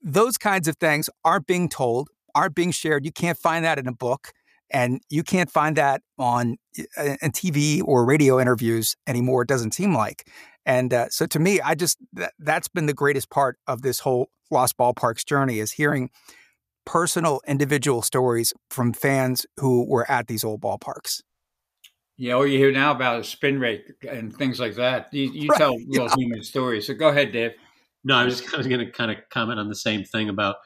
[0.02, 3.04] those kinds of things aren't being told, aren't being shared.
[3.06, 4.32] You can't find that in a book.
[4.70, 6.56] And you can't find that on
[6.98, 9.42] uh, in TV or radio interviews anymore.
[9.42, 10.26] It doesn't seem like.
[10.66, 14.00] And uh, so to me, I just that, that's been the greatest part of this
[14.00, 16.10] whole Lost Ballparks journey is hearing
[16.84, 21.22] personal, individual stories from fans who were at these old ballparks.
[22.16, 25.12] Yeah, all you hear now about is spin rate and things like that.
[25.12, 25.58] You, you right.
[25.58, 26.14] tell real yeah.
[26.16, 26.86] human stories.
[26.86, 27.52] So go ahead, Dave.
[28.04, 30.56] No, I was just going to kind of comment on the same thing about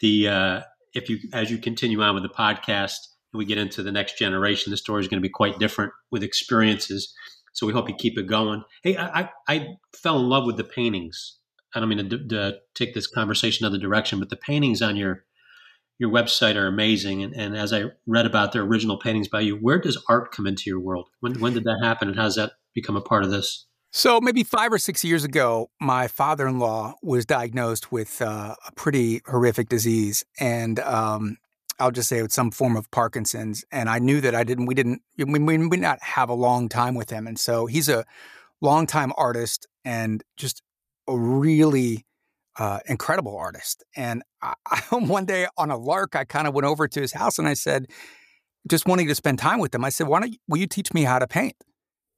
[0.00, 0.60] the uh,
[0.94, 2.96] if you as you continue on with the podcast
[3.32, 5.92] and we get into the next generation, the story is going to be quite different
[6.10, 7.12] with experiences.
[7.54, 8.62] So we hope you keep it going.
[8.82, 11.38] Hey, I, I fell in love with the paintings.
[11.74, 15.24] I don't mean to, to take this conversation another direction, but the paintings on your
[15.98, 17.22] your website are amazing.
[17.22, 20.44] And, and, as I read about the original paintings by you, where does art come
[20.44, 21.08] into your world?
[21.20, 23.66] When, when did that happen and how does that become a part of this?
[23.92, 28.56] So, maybe five or six years ago, my father in law was diagnosed with uh,
[28.66, 30.24] a pretty horrific disease.
[30.40, 31.38] And um,
[31.78, 33.64] I'll just say it's some form of Parkinson's.
[33.72, 36.68] And I knew that I didn't, we didn't, we, we, we not have a long
[36.68, 37.26] time with him.
[37.26, 38.04] And so he's a
[38.60, 40.62] longtime artist and just
[41.08, 42.06] a really
[42.58, 43.84] uh, incredible artist.
[43.96, 47.12] And I, I, one day on a lark, I kind of went over to his
[47.12, 47.86] house and I said,
[48.68, 50.94] just wanting to spend time with him, I said, why don't you, will you teach
[50.94, 51.56] me how to paint?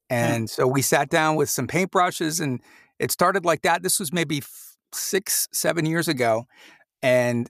[0.09, 0.15] Hmm.
[0.15, 2.61] And so we sat down with some paintbrushes and
[2.99, 3.83] it started like that.
[3.83, 4.41] This was maybe
[4.93, 6.45] six, seven years ago.
[7.01, 7.49] And,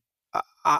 [0.65, 0.79] I,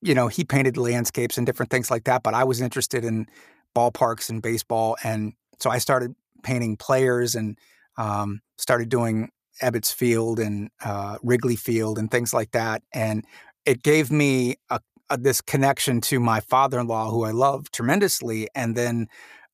[0.00, 2.22] you know, he painted landscapes and different things like that.
[2.22, 3.26] But I was interested in
[3.74, 4.96] ballparks and baseball.
[5.02, 7.58] And so I started painting players and
[7.96, 9.30] um, started doing
[9.62, 12.82] Ebbets Field and uh, Wrigley Field and things like that.
[12.92, 13.24] And
[13.64, 14.80] it gave me a,
[15.10, 18.48] a, this connection to my father in law, who I love tremendously.
[18.54, 19.08] And then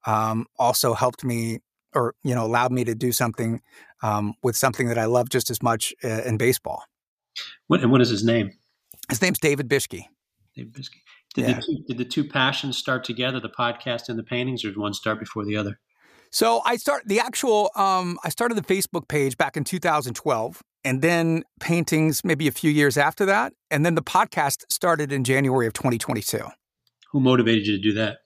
[0.06, 1.60] um, also helped me
[1.94, 3.60] or you know allowed me to do something
[4.02, 6.84] um, with something that I love just as much uh, in baseball.
[7.68, 8.52] What and what is his name?
[9.08, 10.04] His name's David Bischke.
[10.54, 10.74] David.
[10.74, 10.88] Did,
[11.36, 11.54] yeah.
[11.54, 14.76] the two, did the two passions start together, the podcast and the paintings, or did
[14.76, 15.80] one start before the other?
[16.30, 17.70] So I start the actual.
[17.76, 22.70] Um, I started the Facebook page back in 2012, and then paintings maybe a few
[22.70, 26.40] years after that, and then the podcast started in January of 2022.
[27.12, 28.18] Who motivated you to do that?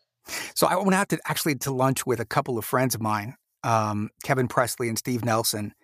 [0.55, 3.35] So I went out to actually to lunch with a couple of friends of mine,
[3.63, 5.75] um, Kevin Presley and Steve Nelson,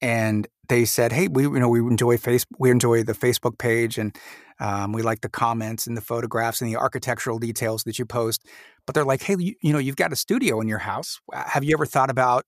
[0.00, 3.98] and they said, "Hey, we you know we enjoy face we enjoy the Facebook page
[3.98, 4.16] and
[4.60, 8.46] um, we like the comments and the photographs and the architectural details that you post."
[8.86, 11.20] But they're like, "Hey, you, you know, you've got a studio in your house.
[11.32, 12.46] Have you ever thought about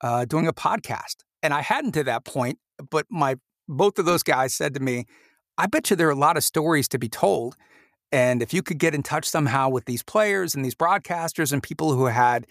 [0.00, 2.58] uh, doing a podcast?" And I hadn't to that point,
[2.90, 3.36] but my
[3.68, 5.06] both of those guys said to me,
[5.58, 7.56] "I bet you there are a lot of stories to be told."
[8.12, 11.62] And if you could get in touch somehow with these players and these broadcasters and
[11.62, 12.46] people who had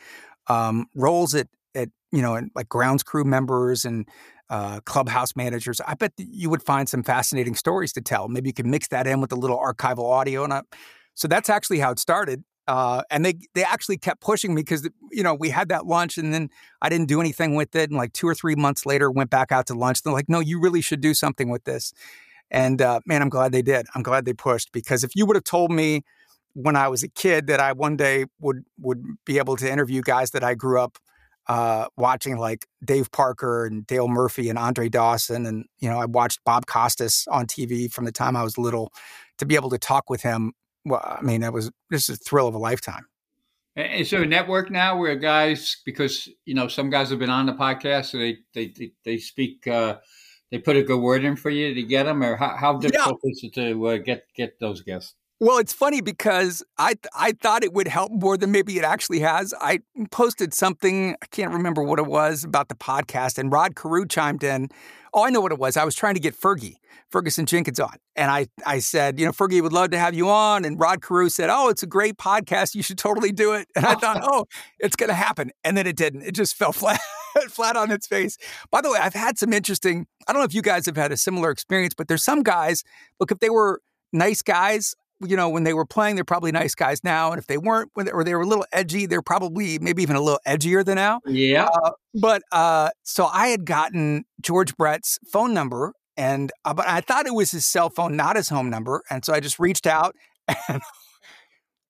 [0.47, 4.07] um, roles at, at, you know, like grounds crew members and
[4.49, 8.27] uh, clubhouse managers, I bet you would find some fascinating stories to tell.
[8.27, 10.43] Maybe you could mix that in with a little archival audio.
[10.43, 10.61] And I,
[11.13, 12.43] so that's actually how it started.
[12.67, 16.19] Uh, and they they actually kept pushing me because you know we had that lunch
[16.19, 16.49] and then
[16.83, 19.51] I didn't do anything with it and like two or three months later went back
[19.51, 20.03] out to lunch.
[20.03, 21.93] They're like, no, you really should do something with this.
[22.51, 23.87] And uh, man, I'm glad they did.
[23.95, 26.03] I'm glad they pushed because if you would have told me
[26.53, 30.01] when I was a kid that I one day would would be able to interview
[30.01, 30.99] guys that I grew up
[31.49, 36.05] uh, watching, like Dave Parker and Dale Murphy and Andre Dawson, and you know I
[36.05, 38.93] watched Bob Costas on TV from the time I was little.
[39.39, 40.53] To be able to talk with him,
[40.85, 43.07] well, I mean, that was just a thrill of a lifetime.
[43.75, 47.47] Is there a network now where guys, because you know some guys have been on
[47.47, 49.67] the podcast, so they they they, they speak.
[49.67, 49.97] Uh,
[50.51, 53.19] they put a good word in for you to get them, or how, how difficult
[53.23, 53.31] yeah.
[53.31, 55.15] is it to uh, get get those guests?
[55.41, 59.21] Well, it's funny because I I thought it would help more than maybe it actually
[59.21, 59.53] has.
[59.61, 59.79] I
[60.11, 64.43] posted something I can't remember what it was about the podcast, and Rod Carew chimed
[64.43, 64.67] in.
[65.13, 65.77] Oh, I know what it was.
[65.77, 66.75] I was trying to get Fergie
[67.09, 70.29] Ferguson Jenkins on, and I I said, you know, Fergie would love to have you
[70.29, 72.75] on, and Rod Carew said, oh, it's a great podcast.
[72.75, 73.69] You should totally do it.
[73.77, 74.45] And I thought, oh,
[74.77, 76.23] it's going to happen, and then it didn't.
[76.23, 76.99] It just fell flat.
[77.49, 78.37] flat on its face.
[78.71, 81.11] By the way, I've had some interesting, I don't know if you guys have had
[81.11, 82.83] a similar experience, but there's some guys,
[83.19, 86.75] look, if they were nice guys, you know, when they were playing, they're probably nice
[86.75, 87.31] guys now.
[87.31, 90.01] And if they weren't, when they, or they were a little edgy, they're probably maybe
[90.01, 91.19] even a little edgier than now.
[91.25, 91.65] Yeah.
[91.65, 97.01] Uh, but uh, so I had gotten George Brett's phone number, and uh, but I
[97.01, 99.03] thought it was his cell phone, not his home number.
[99.09, 100.15] And so I just reached out,
[100.67, 100.81] and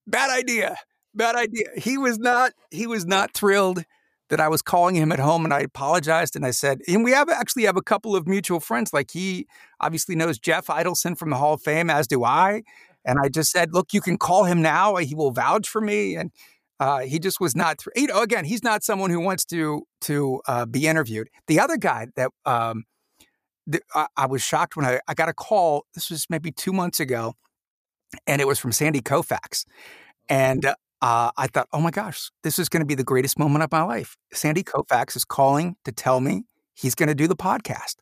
[0.08, 0.78] bad idea,
[1.14, 1.66] bad idea.
[1.78, 2.54] He was not.
[2.72, 3.84] He was not thrilled
[4.30, 7.12] that I was calling him at home and I apologized and I said, and we
[7.12, 8.94] have actually have a couple of mutual friends.
[8.94, 9.48] Like he
[9.80, 12.62] obviously knows Jeff Idelson from the Hall of Fame, as do I.
[13.06, 14.96] And I just said, look, you can call him now.
[14.98, 16.16] He will vouch for me.
[16.16, 16.32] And
[16.80, 20.42] uh, he just was not, you know, again, he's not someone who wants to to
[20.48, 21.30] uh, be interviewed.
[21.48, 22.86] The other guy that um,
[23.68, 25.86] the, I, I was shocked when I, I got a call.
[25.94, 27.34] This was maybe two months ago,
[28.26, 29.66] and it was from Sandy Koufax.
[30.30, 30.66] And
[31.02, 33.72] uh, I thought, oh my gosh, this is going to be the greatest moment of
[33.72, 34.18] my life.
[34.34, 36.44] Sandy Koufax is calling to tell me
[36.76, 37.96] he's going to do the podcast.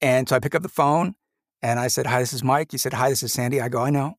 [0.00, 1.14] And so I pick up the phone
[1.62, 2.68] and I said, hi, this is Mike.
[2.70, 3.60] He said, hi, this is Sandy.
[3.60, 4.14] I go, I know.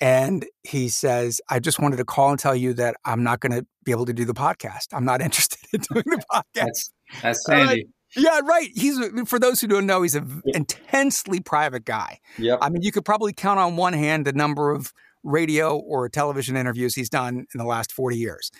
[0.00, 3.52] And he says, I just wanted to call and tell you that I'm not going
[3.52, 4.88] to be able to do the podcast.
[4.92, 6.44] I'm not interested in doing the podcast.
[6.54, 6.90] that's,
[7.22, 7.84] that's Sandy.
[7.84, 7.86] Uh,
[8.16, 8.68] yeah, right.
[8.74, 10.56] He's for those who don't know, he's an yep.
[10.56, 12.18] intensely private guy.
[12.38, 12.58] Yep.
[12.60, 16.56] I mean, you could probably count on one hand the number of radio or television
[16.56, 18.50] interviews he's done in the last 40 years.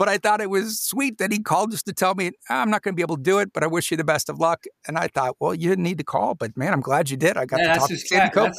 [0.00, 2.80] But I thought it was sweet that he called just to tell me, I'm not
[2.80, 4.64] going to be able to do it, but I wish you the best of luck.
[4.88, 7.36] And I thought, well, you didn't need to call, but man, I'm glad you did.
[7.36, 8.54] I got yeah, to talk to Sandy Cope.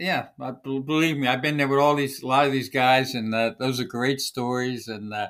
[0.00, 0.26] Yeah,
[0.64, 3.52] believe me, I've been there with all these, a lot of these guys, and uh,
[3.60, 4.88] those are great stories.
[4.88, 5.28] And uh,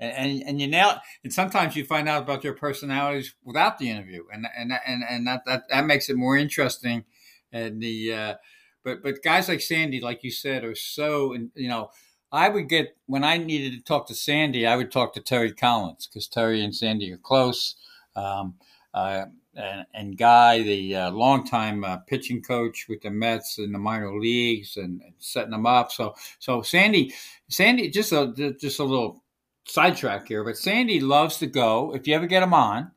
[0.00, 4.24] and and you nail and sometimes you find out about their personalities without the interview
[4.32, 7.04] and and and, and that, that that makes it more interesting
[7.52, 8.34] and the uh,
[8.82, 11.90] but but guys like sandy like you said are so you know
[12.32, 15.52] I would get when I needed to talk to Sandy, I would talk to Terry
[15.52, 17.76] Collins because Terry and Sandy are close.
[18.14, 18.54] Um,
[18.94, 23.78] uh, and, and, Guy, the uh, longtime uh, pitching coach with the Mets in the
[23.78, 25.90] minor leagues, and, and, setting them up.
[25.90, 27.12] So, so Sandy,
[27.48, 29.22] Sandy, just a just a little
[29.66, 31.94] sidetrack here, but Sandy loves to go.
[31.94, 32.90] If you ever get him on,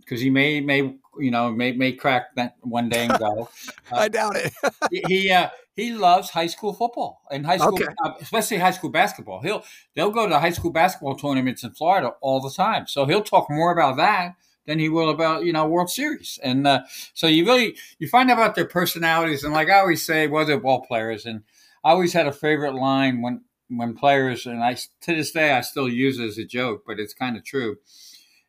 [0.00, 3.48] because he may may you know may may crack that one day and go.
[3.92, 4.52] Uh, I doubt it.
[5.06, 7.86] he uh, he loves high school football and high school, okay.
[8.04, 9.40] uh, especially high school basketball.
[9.42, 9.62] He'll
[9.94, 13.48] they'll go to high school basketball tournaments in Florida all the time, so he'll talk
[13.48, 14.34] more about that
[14.66, 16.40] than he will about you know World Series.
[16.42, 16.82] And uh,
[17.14, 20.44] so you really you find out about their personalities, and like I always say, well,
[20.44, 21.44] they're ball players, and
[21.84, 25.60] I always had a favorite line when when players, and I to this day I
[25.60, 27.76] still use it as a joke, but it's kind of true.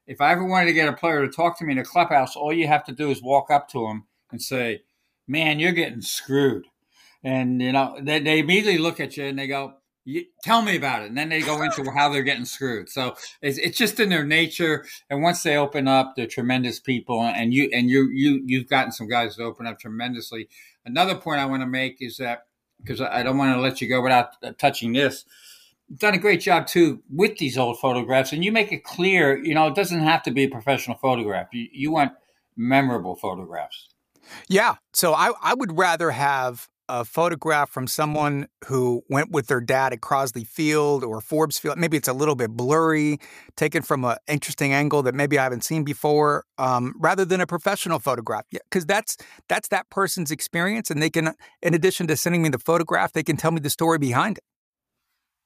[0.07, 2.35] If I ever wanted to get a player to talk to me in a clubhouse,
[2.35, 4.83] all you have to do is walk up to him and say,
[5.27, 6.65] "Man, you're getting screwed."
[7.23, 9.73] and you know they, they immediately look at you and they go
[10.41, 11.09] tell me about it.
[11.09, 12.89] And then they go into how they're getting screwed.
[12.89, 14.85] So it's, it's just in their nature.
[15.09, 17.21] And once they open up they're tremendous people.
[17.21, 20.47] And you and you you you've gotten some guys to open up tremendously.
[20.85, 22.45] Another point i want to make is that
[22.81, 25.25] because i don't want to let you go without uh, touching this
[25.95, 29.53] done a great job too with these old photographs and you make it clear you
[29.53, 32.11] know it doesn't have to be a professional photograph you, you want
[32.55, 33.87] memorable photographs
[34.49, 39.59] yeah so I, I would rather have a photograph from someone who went with their
[39.59, 41.77] dad at Crosley Field or Forbes Field.
[41.77, 43.19] Maybe it's a little bit blurry,
[43.55, 47.47] taken from an interesting angle that maybe I haven't seen before, um, rather than a
[47.47, 48.45] professional photograph.
[48.51, 49.17] Yeah, because that's
[49.49, 53.23] that's that person's experience, and they can, in addition to sending me the photograph, they
[53.23, 54.43] can tell me the story behind it.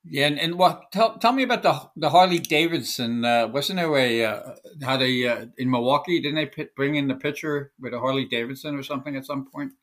[0.04, 0.92] Yeah, and, and what?
[0.92, 3.24] Tell, tell me about the the Harley Davidson.
[3.24, 6.20] Uh, wasn't there a uh, how they uh, in Milwaukee?
[6.20, 9.46] Didn't they pit, bring in the picture with a Harley Davidson or something at some
[9.46, 9.74] point?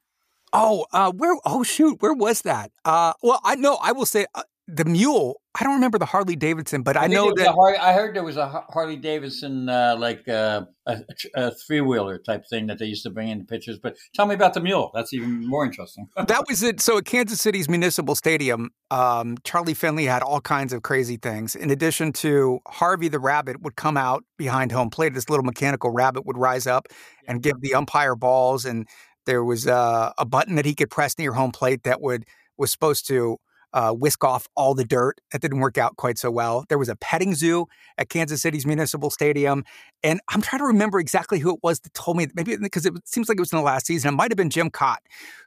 [0.52, 1.36] Oh, uh, where?
[1.44, 2.72] Oh, shoot, where was that?
[2.84, 3.78] Uh, well, I know.
[3.80, 5.40] I will say uh, the mule.
[5.58, 8.22] I don't remember the Harley Davidson, but I, I know that Harley, I heard there
[8.22, 11.00] was a Harley Davidson uh, like uh, a,
[11.34, 13.78] a three wheeler type thing that they used to bring in the pictures.
[13.82, 14.90] But tell me about the mule.
[14.94, 16.06] That's even more interesting.
[16.16, 16.80] that was it.
[16.80, 21.56] So at Kansas City's Municipal Stadium, um, Charlie Finley had all kinds of crazy things.
[21.56, 25.14] In addition to Harvey the rabbit would come out behind home plate.
[25.14, 26.88] This little mechanical rabbit would rise up
[27.26, 28.86] and give the umpire balls and
[29.24, 32.24] there was uh, a button that he could press near home plate that would
[32.56, 33.38] was supposed to
[33.72, 35.20] uh, whisk off all the dirt.
[35.32, 36.64] That didn't work out quite so well.
[36.68, 39.64] There was a petting zoo at Kansas City's Municipal Stadium,
[40.02, 42.28] and I'm trying to remember exactly who it was that told me.
[42.34, 44.14] Maybe because it seems like it was in the last season.
[44.14, 44.98] It might have been Jim Kaat,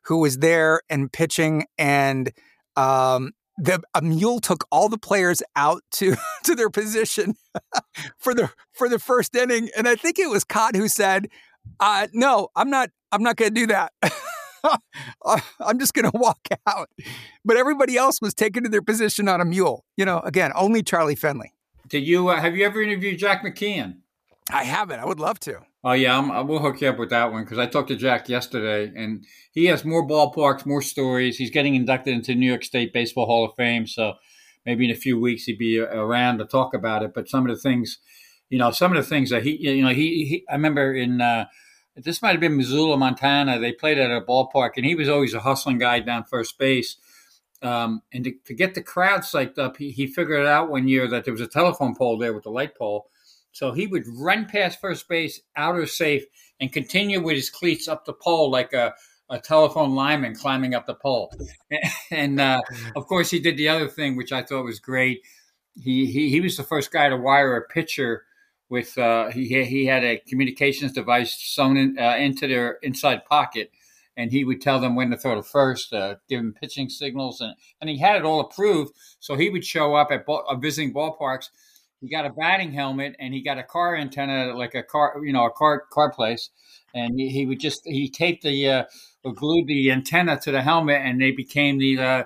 [0.03, 2.31] who was there and pitching, and
[2.75, 7.35] um, the a mule took all the players out to to their position
[8.17, 11.27] for the for the first inning, and I think it was Kaat who said,
[11.79, 12.89] uh, "No, I'm not.
[13.11, 13.91] I'm not going to do that.
[15.59, 16.89] I'm just going to walk out.
[17.43, 19.85] But everybody else was taken to their position on a mule.
[19.97, 21.53] You know, again, only Charlie Finley.
[21.87, 23.97] Did you uh, have you ever interviewed Jack McKeon?
[24.51, 24.99] I haven't.
[24.99, 25.59] I would love to.
[25.83, 27.95] Oh yeah, I'm, I will hook you up with that one because I talked to
[27.95, 31.37] Jack yesterday, and he has more ballparks, more stories.
[31.37, 34.13] He's getting inducted into New York State Baseball Hall of Fame, so
[34.65, 37.13] maybe in a few weeks he'd be around to talk about it.
[37.15, 37.97] But some of the things,
[38.49, 41.19] you know, some of the things that he, you know, he, he I remember in
[41.19, 41.45] uh,
[41.95, 43.59] this might have been Missoula, Montana.
[43.59, 46.97] They played at a ballpark, and he was always a hustling guy down first base.
[47.61, 51.07] Um, and to, to, get the crowd psyched up, he, he figured out one year
[51.07, 53.07] that there was a telephone pole there with the light pole.
[53.51, 56.25] So he would run past first base, outer safe,
[56.59, 58.95] and continue with his cleats up the pole like a,
[59.29, 61.31] a telephone lineman climbing up the pole.
[62.11, 62.61] and uh,
[62.95, 65.21] of course, he did the other thing, which I thought was great.
[65.79, 68.23] He, he, he was the first guy to wire a pitcher
[68.71, 73.69] with uh, he he had a communications device sewn in, uh, into their inside pocket,
[74.15, 77.41] and he would tell them when to throw the first, uh, give them pitching signals,
[77.41, 78.93] and and he had it all approved.
[79.19, 81.49] So he would show up at ball, uh, visiting ballparks.
[81.99, 85.33] he got a batting helmet and he got a car antenna, like a car, you
[85.33, 86.49] know, a car car place,
[86.95, 88.83] and he, he would just he taped the uh,
[89.25, 92.23] or glued the antenna to the helmet, and they became the uh,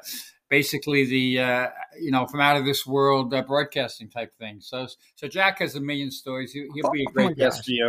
[0.55, 1.67] basically the uh,
[1.99, 4.61] you know from out of this world uh, broadcasting type thing.
[4.61, 6.53] So so Jack has a million stories.
[6.53, 7.87] He, will be a oh great oh guest for you.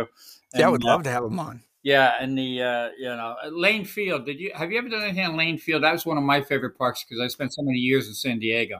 [0.53, 1.61] And, yeah, I would love to have him on.
[1.81, 4.25] Yeah, and the uh, you know Lane Field.
[4.25, 5.83] Did you have you ever done anything on Lane Field?
[5.83, 8.39] That was one of my favorite parks because I spent so many years in San
[8.39, 8.79] Diego.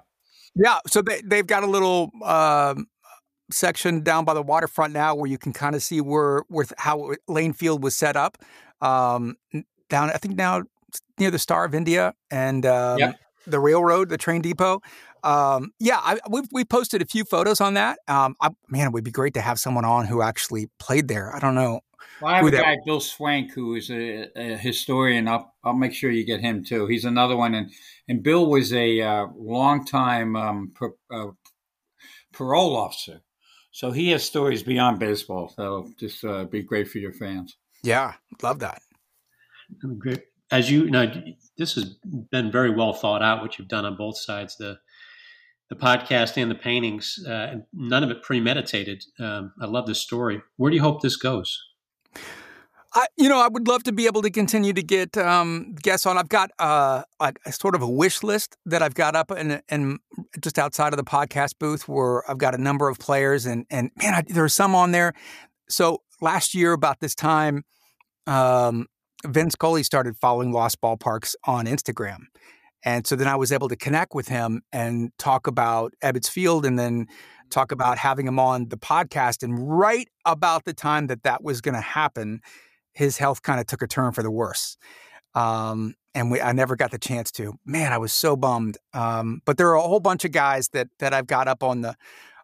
[0.53, 2.88] Yeah, so they they've got a little um,
[3.49, 7.13] section down by the waterfront now where you can kind of see where where how
[7.29, 8.38] Lane Field was set up.
[8.81, 9.38] Um,
[9.89, 10.63] down, I think now
[11.17, 13.15] near the Star of India and um, yep.
[13.48, 14.82] The railroad, the train depot.
[15.24, 18.00] Um, yeah, I, we've we posted a few photos on that.
[18.08, 21.36] Um, I, man, it would be great to have someone on who actually played there.
[21.36, 21.82] I don't know.
[22.22, 22.62] Well, I have a that...
[22.64, 25.28] guy, Bill Swank, who is a, a, historian.
[25.28, 26.88] I'll, I'll make sure you get him too.
[26.88, 27.72] He's another one, and
[28.08, 30.74] and Bill was a uh, longtime um,
[31.12, 31.28] uh,
[32.32, 33.22] parole officer,
[33.72, 35.54] so he has stories beyond baseball.
[35.58, 37.58] That'll just uh, be great for your fans.
[37.84, 38.82] Yeah, love that.
[39.98, 40.22] Great.
[40.52, 41.12] As you know,
[41.58, 41.95] this has
[42.32, 43.41] been very well thought out.
[43.41, 44.78] What you've done on both sides, the
[45.70, 49.04] the podcast and the paintings, uh, none of it premeditated.
[49.20, 50.41] Um, I love this story.
[50.56, 51.62] Where do you hope this goes?
[52.93, 56.06] I, you know, I would love to be able to continue to get um, guests
[56.06, 56.18] on.
[56.18, 59.62] I've got uh, a, a, sort of a wish list that I've got up and
[59.70, 60.00] and
[60.41, 63.91] just outside of the podcast booth where I've got a number of players and and
[64.02, 65.14] man, I, there are some on there.
[65.70, 67.66] So last year about this time,
[68.26, 68.88] um,
[69.26, 72.26] Vin Scully started following Lost Ballparks on Instagram.
[72.84, 76.65] And so then I was able to connect with him and talk about Ebbets Field
[76.65, 77.07] and then
[77.49, 79.43] talk about having him on the podcast.
[79.43, 82.41] And right about the time that that was going to happen,
[82.93, 84.78] his health kind of took a turn for the worse.
[85.34, 87.53] Um, and we, I never got the chance to.
[87.65, 88.78] Man, I was so bummed.
[88.93, 91.82] Um, but there are a whole bunch of guys that that I've got up on
[91.82, 91.95] the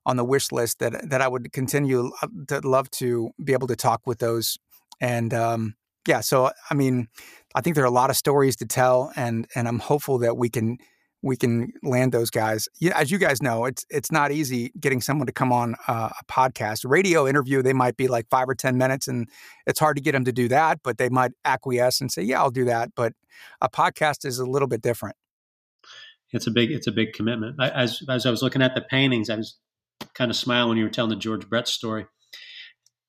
[0.06, 3.68] on the wish list that that I would continue uh, to love to be able
[3.68, 4.58] to talk with those.
[5.02, 5.76] And um,
[6.08, 7.08] yeah, so I mean,
[7.56, 10.38] I think there are a lot of stories to tell, and and I'm hopeful that
[10.38, 10.78] we can
[11.22, 12.68] we can land those guys.
[12.82, 16.10] Yeah, as you guys know, it's it's not easy getting someone to come on uh,
[16.20, 17.62] a podcast, radio interview.
[17.62, 19.30] They might be like five or ten minutes, and
[19.66, 20.80] it's hard to get them to do that.
[20.84, 23.14] But they might acquiesce and say, "Yeah, I'll do that." But
[23.62, 25.16] a podcast is a little bit different.
[26.32, 27.56] It's a big it's a big commitment.
[27.60, 29.58] I, as as I was looking at the paintings, I was
[30.14, 32.08] kind of smiling when you were telling the George Brett story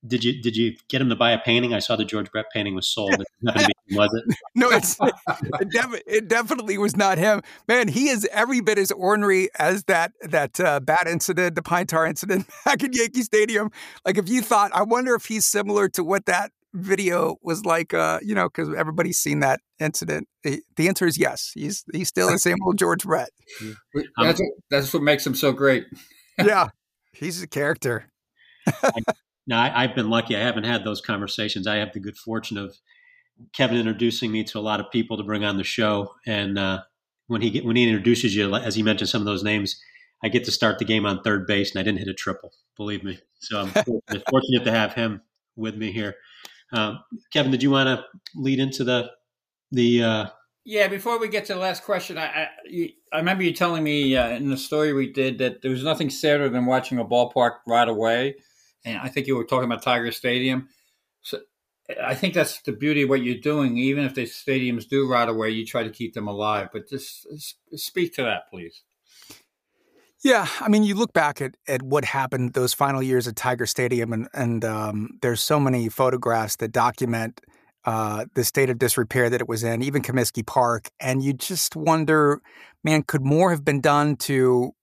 [0.07, 1.73] did you did you get him to buy a painting?
[1.73, 3.15] I saw the George Brett painting was sold.
[3.15, 4.37] It was it?
[4.55, 7.43] no, it's it, def- it, definitely was not him.
[7.69, 11.87] Man, he is every bit as ornery as that that uh, bad incident, the pine
[11.87, 13.71] tar incident back in Yankee Stadium.
[14.05, 17.95] Like, if you thought, I wonder if he's similar to what that video was like.
[17.95, 20.29] Uh, you know, because everybody's seen that incident.
[20.43, 21.53] The, the, answer is yes.
[21.55, 23.31] He's he's still the same old George Brett.
[24.21, 25.87] That's what, that's what makes him so great.
[26.39, 26.69] yeah,
[27.13, 28.11] he's a character.
[29.47, 30.37] Now, I, have been lucky.
[30.37, 31.67] I haven't had those conversations.
[31.67, 32.77] I have the good fortune of
[33.53, 36.15] Kevin introducing me to a lot of people to bring on the show.
[36.27, 36.83] And uh,
[37.27, 39.81] when he get, when he introduces you, as he mentioned some of those names,
[40.23, 42.53] I get to start the game on third base, and I didn't hit a triple.
[42.77, 43.19] Believe me.
[43.41, 45.21] So I'm fortunate, fortunate to have him
[45.57, 46.15] with me here.
[46.73, 49.11] Um, Kevin, did you want to lead into the
[49.71, 50.03] the?
[50.03, 50.27] Uh,
[50.65, 54.17] yeah, before we get to the last question, I I, I remember you telling me
[54.17, 57.57] uh, in the story we did that there was nothing sadder than watching a ballpark
[57.67, 58.37] right away
[58.85, 60.69] and I think you were talking about Tiger Stadium.
[61.23, 61.41] So
[62.03, 63.77] I think that's the beauty of what you're doing.
[63.79, 66.69] Even if the stadiums do rot away, you try to keep them alive.
[66.73, 67.27] But just
[67.79, 68.83] speak to that, please.
[70.23, 73.67] Yeah, I mean, you look back at, at what happened those final years at Tiger
[73.67, 77.43] Stadium, and and um, there's so many photographs that document
[77.85, 81.77] uh, the state of disrepair that it was in, even Comiskey Park, and you just
[81.77, 82.41] wonder,
[82.83, 84.75] man, could more have been done to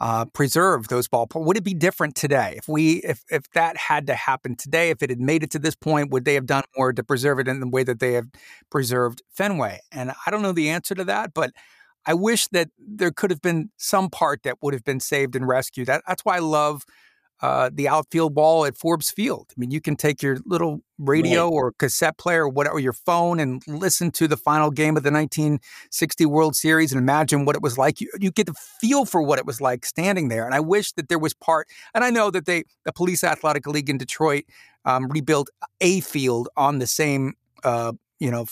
[0.00, 1.44] uh, preserve those ballparks?
[1.44, 4.90] Would it be different today if we if if that had to happen today?
[4.90, 7.38] If it had made it to this point, would they have done more to preserve
[7.38, 8.28] it in the way that they have
[8.70, 9.80] preserved Fenway?
[9.90, 11.52] And I don't know the answer to that, but
[12.06, 15.46] I wish that there could have been some part that would have been saved and
[15.46, 15.88] rescued.
[15.88, 16.84] That, that's why I love
[17.40, 19.46] uh, the outfield ball at Forbes Field.
[19.50, 21.52] I mean, you can take your little radio right.
[21.52, 25.12] or cassette player or whatever, your phone, and listen to the final game of the
[25.12, 28.00] 1960 World Series and imagine what it was like.
[28.00, 30.44] You, you get the feel for what it was like standing there.
[30.44, 33.66] And I wish that there was part, and I know that they, the Police Athletic
[33.66, 34.44] League in Detroit,
[34.84, 35.48] um, rebuilt
[35.80, 38.46] a field on the same, uh, you know,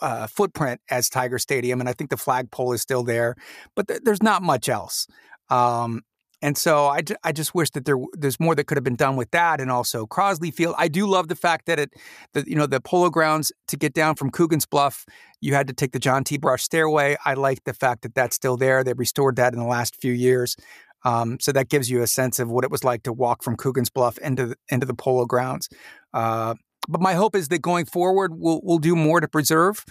[0.00, 3.36] uh, footprint as Tiger Stadium, and I think the flagpole is still there,
[3.76, 5.06] but th- there's not much else.
[5.50, 6.02] Um,
[6.40, 9.16] and so I, I just wish that there there's more that could have been done
[9.16, 10.74] with that, and also Crosley Field.
[10.78, 11.94] I do love the fact that it,
[12.32, 15.04] the, you know, the Polo Grounds to get down from Coogan's Bluff,
[15.40, 16.38] you had to take the John T.
[16.38, 17.16] Brush stairway.
[17.24, 18.84] I like the fact that that's still there.
[18.84, 20.56] They restored that in the last few years.
[21.04, 23.56] Um, so that gives you a sense of what it was like to walk from
[23.56, 25.68] Coogan's Bluff into the, into the Polo Grounds.
[26.12, 26.54] Uh,
[26.88, 29.84] but my hope is that going forward, we'll we'll do more to preserve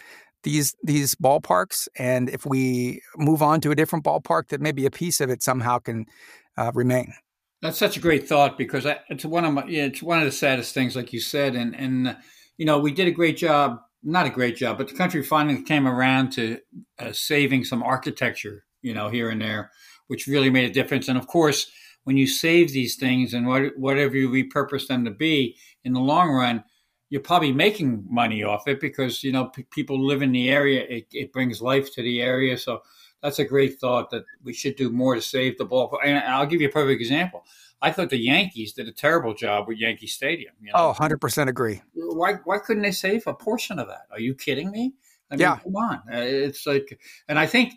[0.43, 4.91] these these ballparks, and if we move on to a different ballpark, that maybe a
[4.91, 6.05] piece of it somehow can
[6.57, 7.13] uh, remain.
[7.61, 10.31] That's such a great thought because I, it's one of my it's one of the
[10.31, 12.17] saddest things, like you said, and and
[12.57, 15.63] you know we did a great job, not a great job, but the country finally
[15.63, 16.59] came around to
[16.99, 19.71] uh, saving some architecture, you know, here and there,
[20.07, 21.07] which really made a difference.
[21.07, 21.69] And of course,
[22.03, 25.99] when you save these things and what, whatever you repurpose them to be, in the
[25.99, 26.63] long run,
[27.09, 30.85] you're probably making money off it because you know p- people live in the area.
[30.89, 32.81] It, it, brings life to the area, so
[33.21, 35.97] that's a great thought that we should do more to save the ball.
[36.03, 37.43] And I'll give you a perfect example.
[37.81, 40.53] I thought the Yankees did a terrible job with Yankee Stadium.
[40.59, 40.73] You know?
[40.75, 41.81] Oh, 100% agree.
[41.93, 44.07] Why, why couldn't they save a portion of that?
[44.11, 44.93] Are you kidding me?
[45.29, 45.57] I mean, yeah.
[45.57, 45.97] come on.
[46.11, 47.73] Uh, it's like, and I think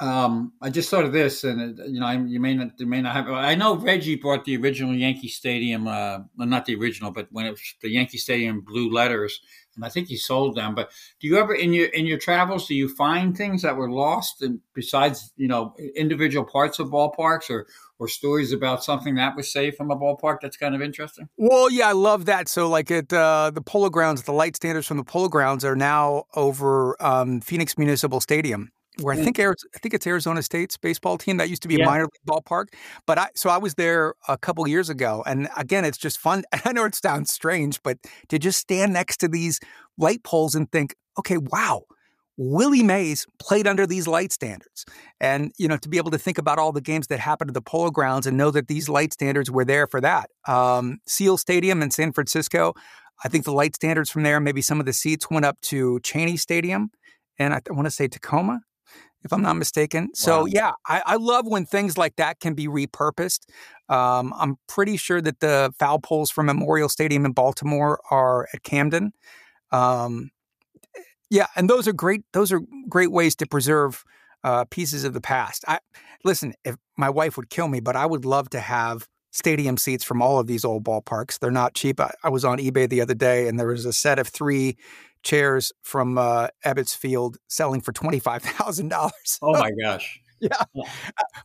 [0.00, 3.16] um, I just thought of this, and you know, you may not, you may not
[3.16, 3.28] have.
[3.30, 7.46] I know Reggie bought the original Yankee Stadium, uh, well, not the original, but when
[7.46, 9.40] it was the Yankee Stadium blue letters,
[9.74, 10.76] and I think he sold them.
[10.76, 13.90] But do you ever, in your in your travels, do you find things that were
[13.90, 17.66] lost, and besides, you know, individual parts of ballparks, or
[17.98, 20.38] or stories about something that was saved from a ballpark?
[20.42, 21.28] That's kind of interesting.
[21.36, 22.46] Well, yeah, I love that.
[22.46, 25.74] So, like at uh, the Polo Grounds, the light standards from the Polo Grounds are
[25.74, 28.70] now over um, Phoenix Municipal Stadium
[29.00, 31.84] where I think I think it's Arizona State's baseball team that used to be a
[31.84, 32.66] minor league ballpark.
[33.06, 36.44] But I so I was there a couple years ago, and again, it's just fun.
[36.64, 39.60] I know it sounds strange, but to just stand next to these
[39.96, 41.82] light poles and think, okay, wow.
[42.40, 44.84] Willie Mays played under these light standards.
[45.20, 47.54] And, you know, to be able to think about all the games that happened at
[47.54, 50.30] the Polo Grounds and know that these light standards were there for that.
[50.46, 52.74] Um, Seals Stadium in San Francisco,
[53.24, 55.98] I think the light standards from there, maybe some of the seats went up to
[56.04, 56.92] Cheney Stadium
[57.38, 58.60] and I, I want to say Tacoma
[59.24, 60.10] if I'm not mistaken.
[60.14, 63.46] So yeah, I, I, love when things like that can be repurposed.
[63.88, 68.62] Um, I'm pretty sure that the foul poles from Memorial Stadium in Baltimore are at
[68.62, 69.12] Camden.
[69.72, 70.30] Um,
[71.30, 72.22] yeah, and those are great.
[72.32, 74.04] Those are great ways to preserve
[74.44, 75.64] uh, pieces of the past.
[75.66, 75.80] I
[76.24, 76.54] listen.
[76.64, 80.22] If my wife would kill me, but I would love to have stadium seats from
[80.22, 81.38] all of these old ballparks.
[81.38, 82.00] They're not cheap.
[82.00, 84.76] I, I was on eBay the other day, and there was a set of three
[85.22, 89.38] chairs from uh, Ebbets Field selling for twenty five thousand dollars.
[89.42, 90.20] Oh my gosh!
[90.40, 90.82] yeah, uh,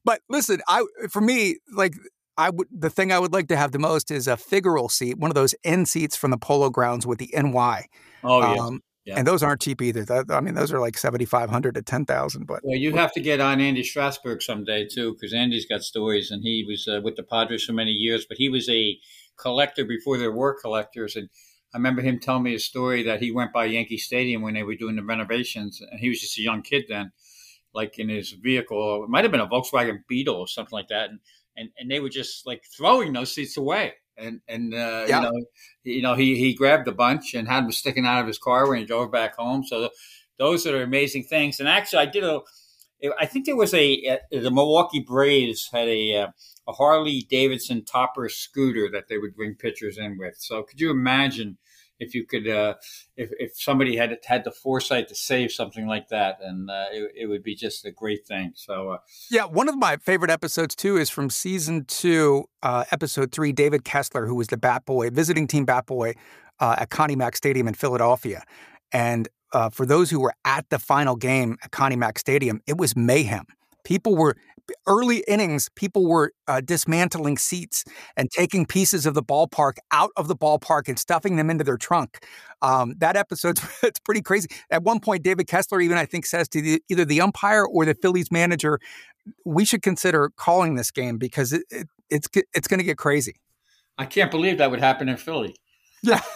[0.03, 1.93] but listen, I for me like
[2.37, 5.17] I would the thing I would like to have the most is a figural seat,
[5.17, 7.85] one of those end seats from the Polo Grounds with the NY.
[8.23, 8.61] Oh yeah.
[8.61, 9.15] Um, yeah.
[9.17, 10.05] And those aren't cheap either.
[10.05, 12.47] That, I mean, those are like seventy five hundred to ten thousand.
[12.47, 16.31] But well, you have to get on Andy Strasberg someday too, because Andy's got stories,
[16.31, 18.25] and he was uh, with the Padres for many years.
[18.27, 18.97] But he was a
[19.37, 21.27] collector before there were collectors, and
[21.73, 24.63] I remember him telling me a story that he went by Yankee Stadium when they
[24.63, 27.11] were doing the renovations, and he was just a young kid then,
[27.73, 29.03] like in his vehicle.
[29.03, 31.19] It might have been a Volkswagen Beetle or something like that, and
[31.57, 33.93] and, and they were just like throwing those seats away.
[34.17, 35.17] And and uh, yeah.
[35.17, 35.45] you know,
[35.83, 38.69] you know, he he grabbed a bunch and had them sticking out of his car
[38.69, 39.63] when he drove back home.
[39.63, 39.89] So
[40.37, 41.59] those are amazing things.
[41.59, 42.41] And actually, I did a.
[43.19, 46.27] I think there was a, a the Milwaukee Braves had a uh,
[46.67, 50.35] a Harley Davidson topper scooter that they would bring pitchers in with.
[50.37, 51.57] So could you imagine
[51.99, 52.75] if you could, uh,
[53.15, 57.11] if, if somebody had had the foresight to save something like that, and uh, it,
[57.15, 58.51] it, would be just a great thing.
[58.55, 58.97] So, uh,
[59.29, 63.51] yeah, one of my favorite episodes too is from season two, uh, episode three.
[63.51, 66.13] David Kessler, who was the Bat Boy, visiting team Bat Boy
[66.59, 68.43] uh, at Connie Mack Stadium in Philadelphia,
[68.91, 72.77] and uh, for those who were at the final game at Connie Mack Stadium, it
[72.77, 73.45] was mayhem.
[73.83, 74.35] People were
[74.87, 77.83] early innings, people were uh, dismantling seats
[78.15, 81.77] and taking pieces of the ballpark out of the ballpark and stuffing them into their
[81.77, 82.25] trunk.
[82.61, 84.47] Um, that episode's it's pretty crazy.
[84.69, 87.85] At one point, David Kessler even I think says to the, either the umpire or
[87.85, 88.79] the Phillies manager,
[89.45, 93.35] "We should consider calling this game because it, it, it's it's going to get crazy."
[93.97, 95.55] I can't believe that would happen in Philly.
[96.01, 96.21] Yeah,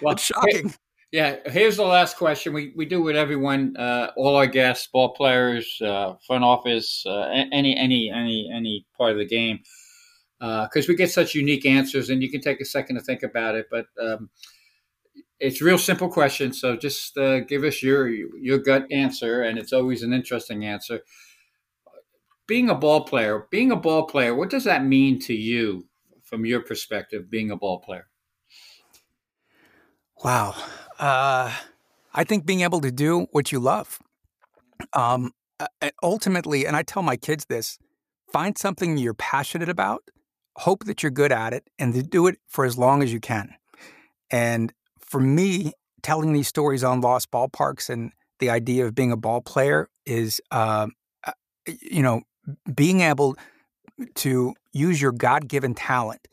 [0.00, 0.74] well, it's shocking.
[1.10, 2.52] Yeah, here's the last question.
[2.52, 7.28] We we do with everyone, uh, all our guests, ball players, uh, front office, uh,
[7.50, 9.60] any any any any part of the game,
[10.38, 13.22] because uh, we get such unique answers, and you can take a second to think
[13.22, 13.68] about it.
[13.70, 14.28] But um,
[15.40, 19.72] it's real simple question, so just uh, give us your your gut answer, and it's
[19.72, 21.00] always an interesting answer.
[22.46, 25.86] Being a ball player, being a ball player, what does that mean to you
[26.22, 27.30] from your perspective?
[27.30, 28.08] Being a ball player.
[30.22, 30.54] Wow.
[30.98, 31.52] Uh,
[32.14, 33.98] I think being able to do what you love.
[34.92, 35.32] Um,
[36.02, 37.78] ultimately, and I tell my kids this
[38.32, 40.02] find something you're passionate about,
[40.56, 43.54] hope that you're good at it, and do it for as long as you can.
[44.30, 45.72] And for me,
[46.02, 50.40] telling these stories on lost ballparks and the idea of being a ball player is,
[50.50, 50.88] uh,
[51.26, 51.32] uh
[51.66, 52.22] you know,
[52.72, 53.36] being able
[54.14, 56.28] to use your God given talent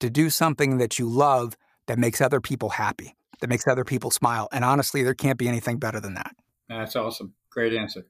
[0.00, 1.56] to do something that you love
[1.86, 4.48] that makes other people happy, that makes other people smile.
[4.52, 6.34] And honestly, there can't be anything better than that.
[6.68, 7.34] That's awesome.
[7.50, 8.06] Great answer.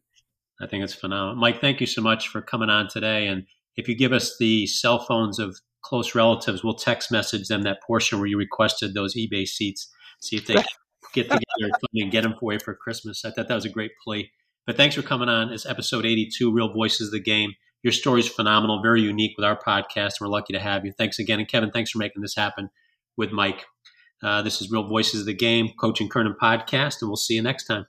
[0.60, 1.36] I think it's phenomenal.
[1.36, 3.26] Mike, thank you so much for coming on today.
[3.26, 7.62] And if you give us the cell phones of close relatives, we'll text message them
[7.62, 10.54] that portion where you requested those eBay seats, see if they
[11.14, 13.24] get together and get them for you for Christmas.
[13.24, 14.30] I thought that was a great plea.
[14.66, 15.52] But thanks for coming on.
[15.52, 17.54] It's episode 82, Real Voices of the Game.
[17.82, 20.92] Your story is phenomenal, very unique with our podcast, we're lucky to have you.
[20.92, 21.38] Thanks again.
[21.38, 22.68] And Kevin, thanks for making this happen
[23.16, 23.64] with Mike.
[24.22, 27.34] Uh, this is Real Voices of the Game, Coach and Kernan podcast, and we'll see
[27.34, 27.86] you next time.